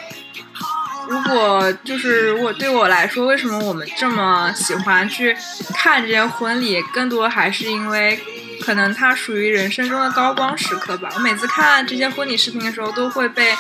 [1.09, 5.35] 如果就是如果对我来说，为什么我们这么喜欢去
[5.75, 6.83] 看这些婚礼？
[6.93, 8.23] 更多还是因为，
[8.61, 11.09] 可能它属于人生中的高光时刻吧。
[11.15, 13.53] 我每次看这些婚礼视频的时候，都会被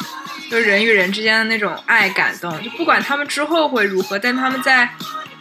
[0.50, 2.62] 就人与人之间的那种爱感动。
[2.62, 4.88] 就不管他们之后会如何，但他们在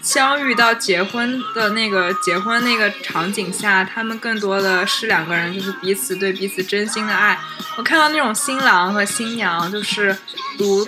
[0.08, 7.38] 相遇到结婚的那个结婚那个场景下，他们更多的是两个人就是彼此对彼此真心的爱。
[7.78, 10.18] 我看到那种新郎和新娘就是
[10.58, 10.88] 读。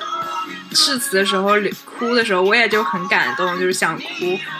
[0.71, 4.05] 誓词的时候，哭的时候，我也就很感动，就是想哭。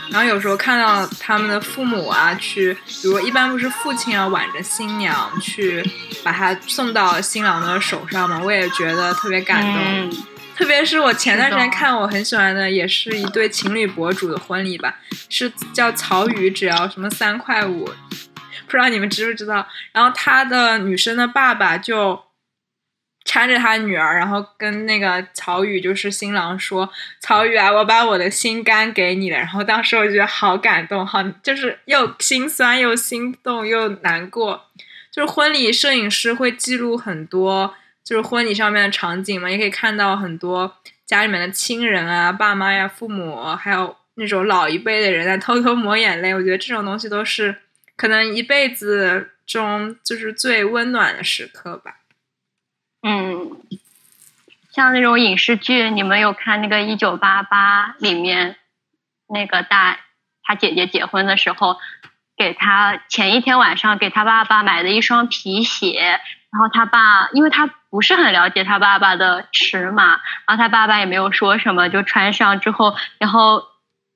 [0.10, 5.88] 然后有时候看到他们的父母啊，去，比如一般不是父亲要挽着新娘去
[6.24, 10.24] 把她送到新郎的手上嘛，我也觉得特别感动。
[10.60, 14.97] 特别是我前段时间看我很喜欢的，也是一对情侣博主的婚礼吧，
[15.30, 19.66] 是叫曹宇，只要什么三块五，不知道你们知不知道。
[19.93, 22.24] 然后他的女生的爸爸就。
[23.26, 26.89] 搀着他女儿，然后跟那个曹宇，就是新郎说
[27.22, 34.66] ：“曹宇啊，我把我的心肝给你了。”然后当时我觉得好感动，好就是又心酸又心动又难过。
[35.12, 37.76] 就是婚礼摄影师会记录很多，
[38.10, 46.34] 就是婚礼上面的场景嘛，也可以看到很多家里面的亲人啊、爸妈呀、父母，还有那种老一辈的人在偷偷抹眼泪。
[46.34, 47.57] 我觉得这种东西都是
[47.95, 51.97] 可能一辈子中就是最温暖的时刻吧。
[53.03, 53.62] 嗯，
[54.72, 58.55] 像那种影视剧，你们有看那个《一九八八》里面
[59.28, 59.99] 那个大
[60.41, 61.78] 他姐姐结婚的时候，
[62.36, 66.20] 给他前一天晚上给他爸爸买的一双皮鞋，
[66.52, 73.64] 然后他爸因为他不是很了解他爸爸的尺码，然后他爸爸也没有说什么，就穿上之后，然后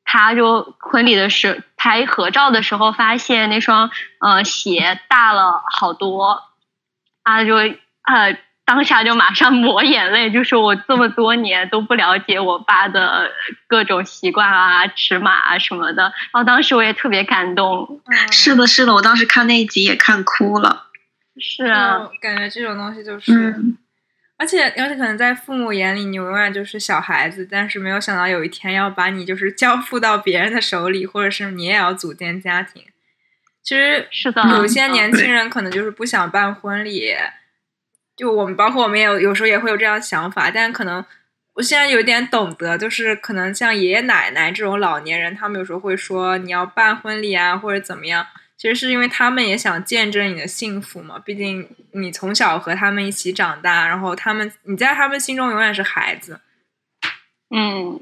[0.05, 6.43] 他就婚礼的时拍合照的时候发现那双呃鞋大了好多，
[7.23, 8.37] 他就呃。
[8.65, 13.29] 当下就马上抹眼泪，就是我这么多年都不了解我爸的
[13.67, 17.99] 各种习惯啊、尺码啊什么的，然后当时我也特别感动。
[18.31, 20.85] 是的，是的，我当时看那一集也看哭了。
[21.37, 23.55] 是啊，感觉这种东西就是，
[24.37, 32.83] 而且而且可能在父母眼里你永远就是小孩子，但是没有想到有一天要把你就是交付到别人的手里，或者是你也要组建家庭。
[33.61, 37.15] 其实是的，有些年轻人可能就是不想办婚礼。
[38.15, 41.03] 就我们，包括我们也有有时候也会有这样想法，但可能
[41.53, 48.27] 我现在有点懂得，就是可能像爷爷奶奶这种老年人，他们有时候会说你要办婚礼啊，或者怎么样，
[48.63, 51.19] 其实是因为他们也想见证你的幸福嘛。
[51.19, 56.39] 毕竟你从小和他们一起长大，然后他们你在他们心中永远是孩子。
[57.53, 57.99] 嗯，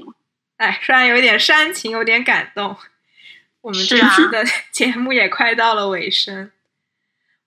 [0.58, 2.78] 哎，虽然有点煽情，有点感动。
[3.62, 6.52] 我们这次的 节目也快到了尾声。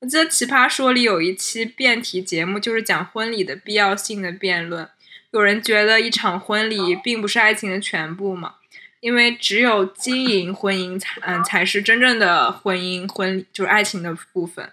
[0.00, 4.90] 我记得《奇葩说》里有一期辩题节目，就是讲婚礼的必要性的辩论。
[5.30, 8.56] 有人觉得一场婚礼并不是爱情的全部嘛，
[9.04, 14.72] 因为只有经营婚姻才嗯才是真正的婚姻婚，就是爱情的部分。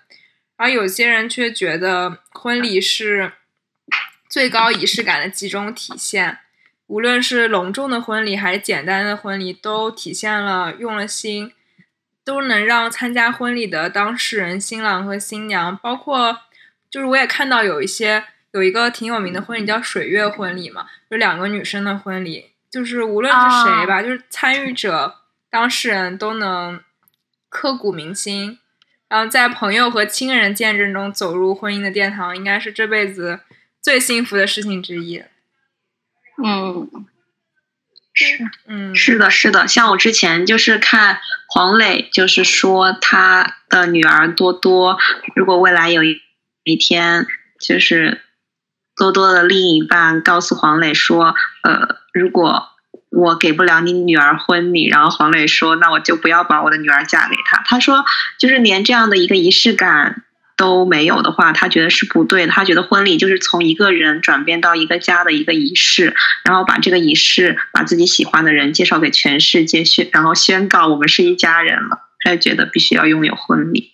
[0.55, 3.33] 而有些人却觉得婚礼是
[4.29, 6.37] 最高仪式感的集中体现。
[6.87, 11.51] 无论是隆重的婚礼还是简单的婚礼，都体现了用了心。
[12.23, 16.43] 都能让参加婚礼的当事人、新郎和新娘，包括
[16.89, 25.17] 就是我也看到有一些有一个挺有名的婚礼叫水月婚礼嘛，有两个女生的婚礼，就是无论是谁吧，就是参与者、
[25.49, 26.79] 当事人都能
[27.49, 28.57] 刻骨铭心，
[29.09, 33.41] 然后在朋友和亲人见证中走入婚姻的殿堂，应该是这辈子
[33.81, 35.21] 最幸福的事情之一。
[36.43, 36.89] 嗯，
[38.13, 39.67] 是，嗯，是的，是的。
[39.67, 41.19] 像我之前就是看
[41.49, 44.97] 黄磊，就是说他的女儿多多，
[45.35, 46.21] 如果未来有一
[46.63, 47.27] 一天，
[47.59, 48.21] 就是
[49.01, 51.33] 多多的另一半告诉黄磊说，
[51.63, 52.69] 呃，如果
[53.09, 57.63] 我给不了你女儿婚礼，然后黄磊说，那我就不要把我的女儿嫁给他。
[57.65, 58.05] 他说，
[58.37, 60.23] 就是连这样的一个仪式感
[60.55, 62.51] 都没有的话，他觉得是不对的。
[62.51, 72.01] 他觉得婚礼就是从一个人转变到一个家的一个仪式，然后把这个仪式把自己喜欢的人介绍给全世界宣，然后宣告我们是一家人了。
[72.23, 73.93] 他就觉得必须要拥有婚礼。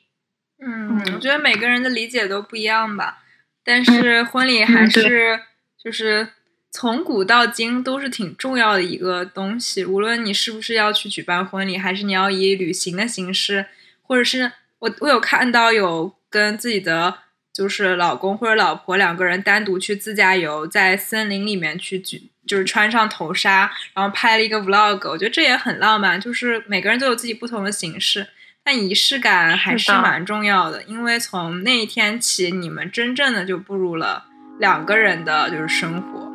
[0.61, 3.19] 嗯，我觉得每个人的理解都不一样吧，
[3.67, 5.41] 但是婚礼还是
[5.83, 6.29] 就是
[6.71, 9.83] 从古到今都是挺重要的一个东西。
[9.83, 13.65] 无论你是不是要去举办婚礼，还是你要以旅行的形式，
[14.01, 17.13] 或者是我我有看到有跟自己的
[17.51, 25.09] 就是老公或者老婆两个人单独去自驾游，在森林里面去举，就是穿上头纱，然后拍了一个 vlog。
[25.09, 28.27] 我觉得这也很浪漫，就是每个人都有自己不同的形式。
[28.67, 34.25] 但仪式感还是蛮重要的，因为从那一天起，你们真正的就步入了
[34.59, 36.29] 两个人的就是生活。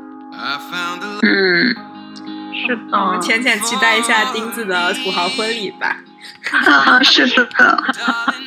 [1.21, 1.77] 嗯，
[2.67, 2.99] 是的。
[2.99, 5.99] 我们浅浅期待一下钉子的土豪婚礼吧。
[7.05, 7.85] 是的。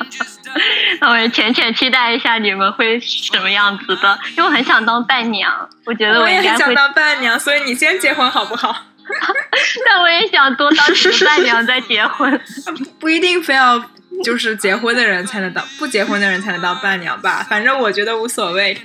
[1.00, 8.74] 那我也浅浅期待一下你们会什么样子的，因为我很想当伴娘，我觉得我也很想当伴娘，所以你先结婚好不好？
[9.86, 12.40] 但我也想多当几个伴娘再结婚，
[12.98, 13.82] 不一定非要
[14.24, 17.46] 就是结婚的人才能当，不结婚的人才能当伴娘吧？
[17.48, 18.80] 反正我觉得无所谓。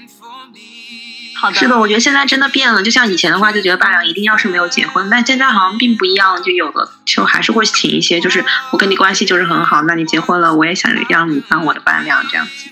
[1.39, 12.69] 好的，是的，我觉得现在真的变了，就像以前的话，就觉得伴娘一定要是没有结婚，但现在好像并不一样，就有的就还是会请一些，就是我跟你关系就是很好，那你结婚了，我也想让你当我的伴娘这样子。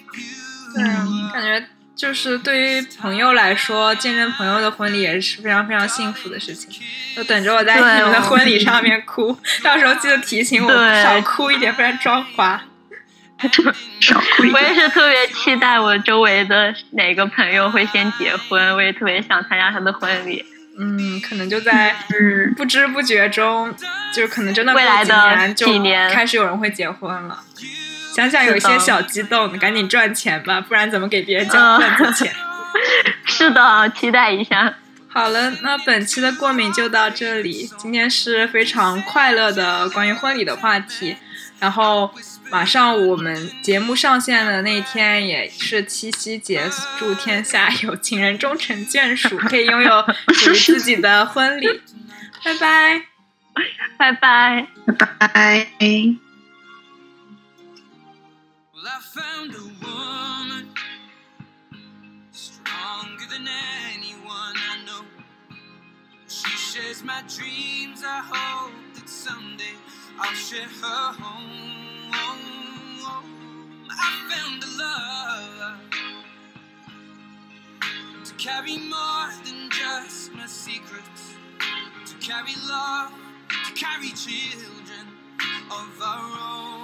[0.78, 1.68] 嗯，感觉。
[2.00, 6.70] 就是对于朋友来说，见证朋友的婚礼也是非常非常幸福的事情。
[7.14, 12.64] 就等着我在你们的婚礼上面哭， 到时候记得提醒我少哭一点，不然妆花。
[14.00, 14.54] 少哭一点。
[14.54, 20.45] 我也是特别期待我周围的哪个朋友会先结婚，我也特别想参加他的婚礼。
[20.80, 21.93] 嗯，可能就在
[22.56, 23.76] 不知不觉中，
[24.16, 27.43] 就可能真的未来的几年开始有人会结婚了。
[28.14, 32.34] 想想有一些小激动，赶紧赚钱吧，不然怎么给别人交份子钱？
[33.26, 34.74] 是的，期待一下。
[35.07, 37.70] 好了，那本期的过敏就到这里。
[37.78, 41.16] 今天是非常快乐的关于婚礼的话题，
[41.60, 42.14] 然后
[42.51, 51.82] 马上我们节目上线的那天也是七夕节，祝天下有情人终成眷属， 可以拥有属于自己的婚礼。
[52.43, 53.01] 拜拜，
[53.97, 56.29] 拜拜，拜拜。
[58.92, 60.74] I found a woman
[62.32, 63.48] stronger than
[63.94, 65.06] anyone I know.
[66.28, 68.02] She shares my dreams.
[68.04, 69.76] I hope that someday
[70.18, 72.10] I'll share her home.
[73.92, 75.80] I found a love
[78.26, 81.36] to carry more than just my secrets,
[82.08, 83.12] to carry love,
[83.68, 85.08] to carry children
[85.70, 86.79] of our own